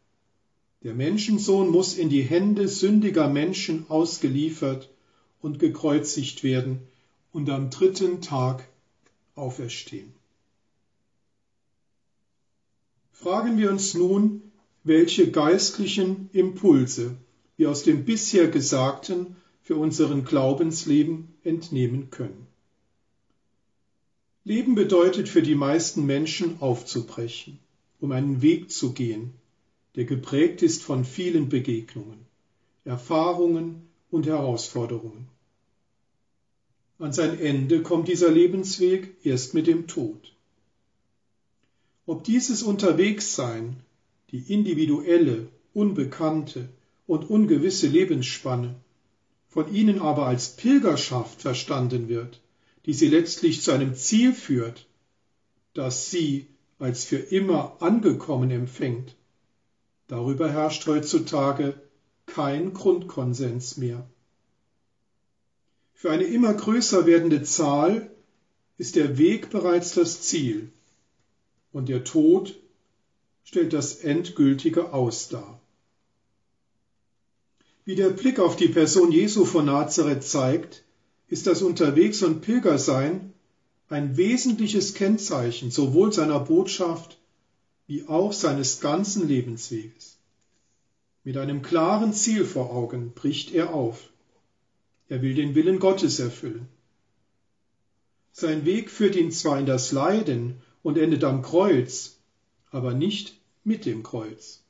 [0.83, 4.89] Der Menschensohn muss in die Hände sündiger Menschen ausgeliefert
[5.43, 6.81] und gekreuzigt werden
[7.35, 8.67] und am dritten Tag
[9.35, 10.15] auferstehen.
[13.13, 14.41] Fragen wir uns nun,
[14.85, 17.15] welche geistlichen Impulse
[17.59, 22.47] wir aus dem bisher Gesagten für unseren Glaubensleben entnehmen können.
[24.45, 27.59] Leben bedeutet für die meisten Menschen aufzubrechen,
[27.99, 29.33] um einen Weg zu gehen,
[29.97, 32.27] der geprägt ist von vielen Begegnungen,
[32.85, 35.29] Erfahrungen und Herausforderungen.
[36.99, 40.35] An sein Ende kommt dieser Lebensweg erst mit dem Tod.
[42.05, 43.77] Ob dieses Unterwegssein,
[44.31, 46.69] die individuelle, unbekannte
[47.07, 48.75] und ungewisse Lebensspanne,
[49.55, 52.41] von ihnen aber als Pilgerschaft verstanden wird,
[52.85, 54.87] die sie letztlich zu einem Ziel führt,
[55.73, 56.49] das sie
[56.79, 59.17] als für immer angekommen empfängt,
[60.07, 61.75] Darüber herrscht heutzutage
[62.27, 64.07] kein Grundkonsens mehr.
[65.95, 68.11] Für eine immer größer werdende Zahl
[68.77, 70.71] ist der Weg bereits das Ziel
[71.73, 72.55] und der Tod
[73.45, 75.61] stellt das endgültige Aus dar.
[77.85, 80.85] Wie der Blick auf die Person Jesu von Nazareth zeigt,
[81.29, 83.35] ist das Unterwegs- und Pilgersein
[83.89, 87.19] ein wesentliches Kennzeichen sowohl seiner Botschaft
[87.87, 90.17] wie auch seines ganzen Lebensweges.
[91.25, 94.09] Mit einem klaren Ziel vor Augen bricht er auf.
[95.09, 96.69] Er will den Willen Gottes erfüllen.
[98.33, 102.17] Sein Weg führt ihn zwar in das Leiden und endet am Kreuz,
[102.71, 104.63] aber nicht mit dem Kreuz.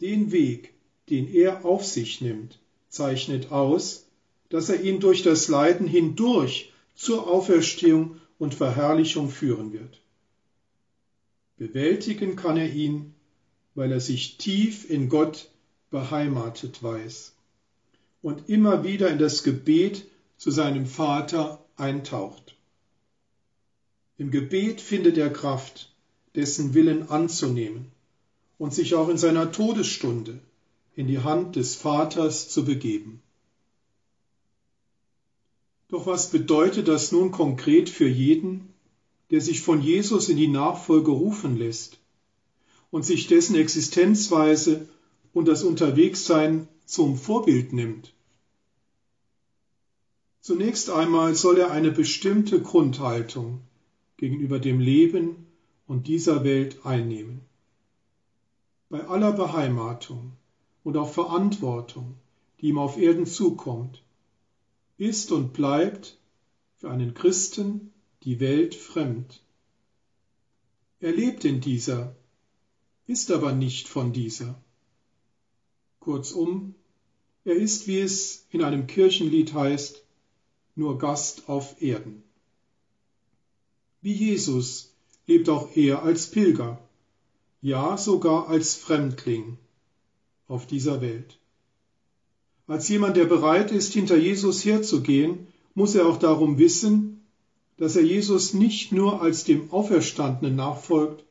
[0.00, 0.75] Den Weg,
[1.10, 4.06] den er auf sich nimmt, zeichnet aus,
[4.48, 10.00] dass er ihn durch das Leiden hindurch zur Auferstehung und Verherrlichung führen wird.
[11.56, 13.14] Bewältigen kann er ihn,
[13.74, 15.50] weil er sich tief in Gott
[15.90, 17.34] beheimatet weiß
[18.22, 22.56] und immer wieder in das Gebet zu seinem Vater eintaucht.
[24.18, 25.92] Im Gebet findet er Kraft,
[26.34, 27.92] dessen Willen anzunehmen
[28.58, 30.40] und sich auch in seiner Todesstunde
[30.96, 33.22] in die Hand des Vaters zu begeben.
[35.88, 38.72] Doch was bedeutet das nun konkret für jeden,
[39.30, 41.98] der sich von Jesus in die Nachfolge rufen lässt
[42.90, 44.88] und sich dessen Existenzweise
[45.32, 48.14] und das Unterwegssein zum Vorbild nimmt.
[50.40, 53.60] Zunächst einmal soll er eine bestimmte Grundhaltung
[54.16, 55.46] gegenüber dem Leben
[55.86, 57.42] und dieser Welt einnehmen.
[58.88, 60.32] Bei aller Beheimatung
[60.86, 62.14] und auch Verantwortung,
[62.60, 64.04] die ihm auf Erden zukommt,
[64.98, 66.16] ist und bleibt
[66.76, 69.42] für einen Christen die Welt fremd.
[71.00, 72.14] Er lebt in dieser,
[73.08, 74.62] ist aber nicht von dieser.
[75.98, 76.76] Kurzum,
[77.44, 80.04] er ist, wie es in einem Kirchenlied heißt,
[80.76, 82.22] nur Gast auf Erden.
[84.02, 84.94] Wie Jesus
[85.26, 86.80] lebt auch er als Pilger,
[87.60, 89.58] ja sogar als Fremdling
[90.48, 91.38] auf dieser Welt.
[92.66, 97.24] Als jemand, der bereit ist, hinter Jesus herzugehen, muss er auch darum wissen,
[97.76, 101.24] dass er Jesus nicht nur als dem Auferstandenen nachfolgt,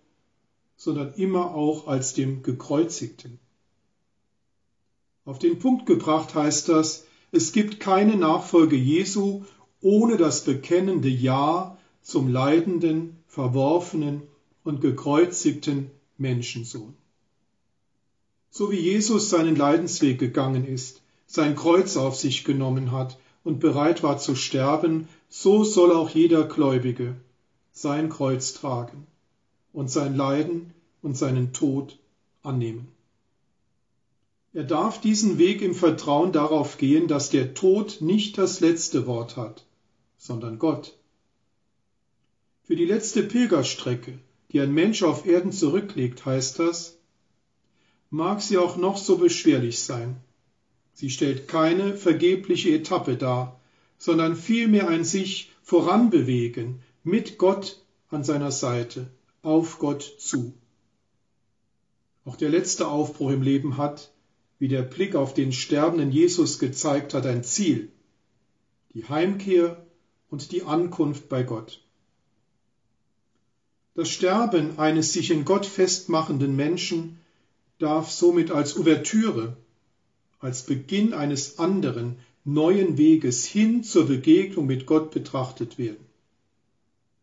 [0.78, 3.40] sondern immer auch als dem Gekreuzigten.
[5.26, 9.44] Auf den Punkt gebracht heißt das, es gibt keine Nachfolge Jesu
[9.82, 14.24] ohne das bekennende Ja zum leidenden, verworfenen
[14.64, 16.96] und gekreuzigten Menschensohn.
[18.58, 24.02] So wie Jesus seinen Leidensweg gegangen ist, sein Kreuz auf sich genommen hat und bereit
[24.02, 27.18] war zu sterben, so soll auch jeder Gläubige
[27.74, 29.08] sein Kreuz tragen
[29.74, 32.00] und sein Leiden und seinen Tod
[32.44, 32.88] annehmen.
[34.54, 39.36] Er darf diesen Weg im Vertrauen darauf gehen, dass der Tod nicht das letzte Wort
[39.36, 39.66] hat,
[40.18, 40.98] sondern Gott.
[42.64, 44.18] Für die letzte Pilgerstrecke,
[44.54, 46.95] die ein Mensch auf Erden zurücklegt, heißt das,
[48.10, 50.18] mag sie auch noch so beschwerlich sein,
[50.96, 53.60] Sie stellt keine vergebliche Etappe dar,
[53.98, 59.08] sondern vielmehr ein sich voranbewegen mit Gott an seiner Seite,
[59.42, 60.54] auf Gott zu.
[62.24, 64.10] Auch der letzte Aufbruch im Leben hat,
[64.58, 67.92] wie der Blick auf den sterbenden Jesus gezeigt hat, ein Ziel,
[68.94, 69.86] die Heimkehr
[70.30, 71.84] und die Ankunft bei Gott.
[73.96, 77.20] Das Sterben eines sich in Gott festmachenden Menschen
[77.80, 79.58] darf somit als Ouvertüre,
[80.40, 86.06] als Beginn eines anderen, neuen Weges hin zur Begegnung mit Gott betrachtet werden.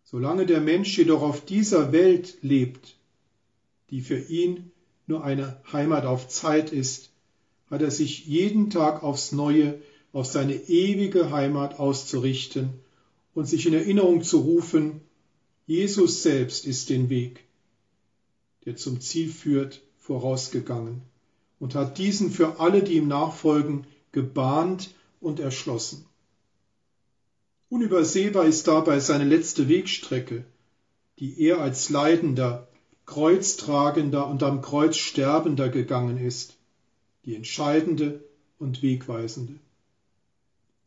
[0.04, 2.96] Solange der Mensch jedoch auf dieser Welt lebt,
[3.90, 4.70] die für ihn
[5.06, 7.10] nur eine Heimat auf Zeit ist,
[7.70, 9.80] hat er sich jeden Tag aufs Neue
[10.12, 12.70] auf seine ewige Heimat auszurichten
[13.34, 15.00] und sich in Erinnerung zu rufen,
[15.66, 17.44] Jesus selbst ist den Weg,
[18.66, 21.02] der zum Ziel führt, vorausgegangen
[21.60, 26.04] und hat diesen für alle, die ihm nachfolgen, gebahnt und erschlossen.
[27.68, 30.44] Unübersehbar ist dabei seine letzte Wegstrecke,
[31.18, 32.68] die er als Leidender,
[33.06, 36.56] Kreuztragender und am Kreuz Sterbender gegangen ist,
[37.24, 38.24] die entscheidende
[38.58, 39.54] und wegweisende.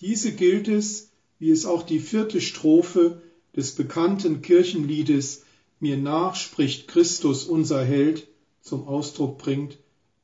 [0.02, 1.10] Diese gilt es,
[1.40, 3.22] wie es auch die vierte Strophe
[3.56, 5.44] des bekannten Kirchenliedes
[5.80, 8.28] Mir nach spricht Christus unser Held
[8.66, 9.78] zum Ausdruck bringt,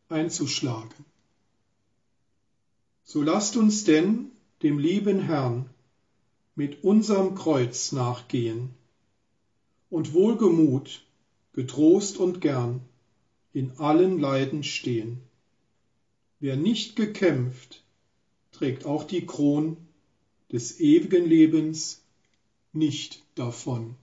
[0.10, 1.06] einzuschlagen.
[3.04, 4.32] So lasst uns denn
[4.64, 5.70] dem lieben Herrn
[6.56, 8.72] mit unserem Kreuz nachgehen
[9.92, 11.06] und wohlgemut,
[11.54, 12.82] getrost und gern
[13.54, 15.22] in allen Leiden stehen.
[16.40, 17.84] Wer nicht gekämpft,
[18.52, 19.78] trägt auch die Kron
[20.52, 22.04] des ewigen Lebens
[22.74, 23.96] nicht davon.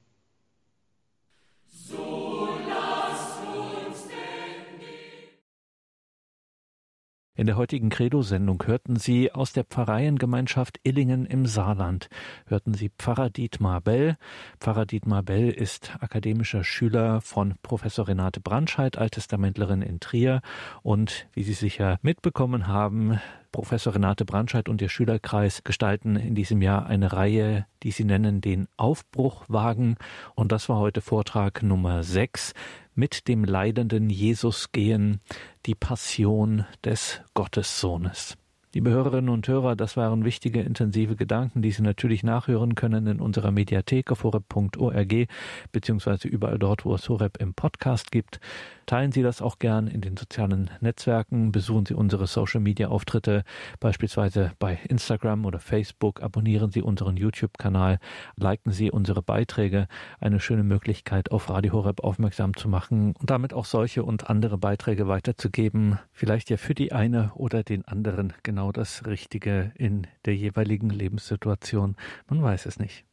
[7.38, 12.08] In der heutigen Credo-Sendung hörten Sie aus der Pfarreiengemeinschaft Illingen im Saarland,
[12.46, 14.16] hörten Sie Pfarrer Dietmar Bell.
[14.58, 20.40] Pfarrer Dietmar Bell ist akademischer Schüler von Professor Renate Brandscheid, Alttestamentlerin in Trier
[20.82, 23.20] und, wie Sie sicher mitbekommen haben,
[23.52, 28.40] Professor Renate Brandscheid und ihr Schülerkreis gestalten in diesem Jahr eine Reihe, die sie nennen
[28.40, 29.96] den Aufbruchwagen.
[30.34, 32.52] Und das war heute Vortrag Nummer 6
[32.94, 35.20] mit dem leidenden Jesus gehen,
[35.68, 38.38] die Passion des Gottessohnes.
[38.72, 43.20] Liebe Hörerinnen und Hörer, das waren wichtige, intensive Gedanken, die Sie natürlich nachhören können in
[43.20, 45.28] unserer Mediathek auf horeb.org,
[45.70, 48.40] beziehungsweise überall dort, wo es Horeb im Podcast gibt.
[48.88, 53.44] Teilen Sie das auch gern in den sozialen Netzwerken, besuchen Sie unsere Social Media Auftritte,
[53.80, 57.98] beispielsweise bei Instagram oder Facebook, abonnieren Sie unseren YouTube-Kanal,
[58.36, 59.88] liken Sie unsere Beiträge,
[60.20, 64.56] eine schöne Möglichkeit, auf Radio Horeb aufmerksam zu machen und damit auch solche und andere
[64.56, 70.34] Beiträge weiterzugeben, vielleicht ja für die eine oder den anderen genau das Richtige in der
[70.34, 71.94] jeweiligen Lebenssituation.
[72.26, 73.07] Man weiß es nicht.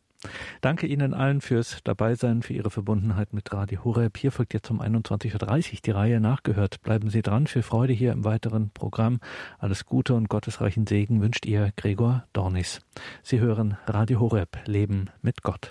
[0.62, 4.18] Danke Ihnen allen fürs Dabeisein, für Ihre Verbundenheit mit Radio Horeb.
[4.18, 6.82] Hier folgt jetzt um 21.30 Uhr die Reihe nachgehört.
[6.82, 7.48] Bleiben Sie dran.
[7.48, 9.20] Viel Freude hier im weiteren Programm.
[9.60, 12.82] Alles Gute und gottesreichen Segen wünscht Ihr Gregor Dornis.
[13.24, 14.58] Sie hören Radio Horeb.
[14.66, 15.62] Leben mit Gott.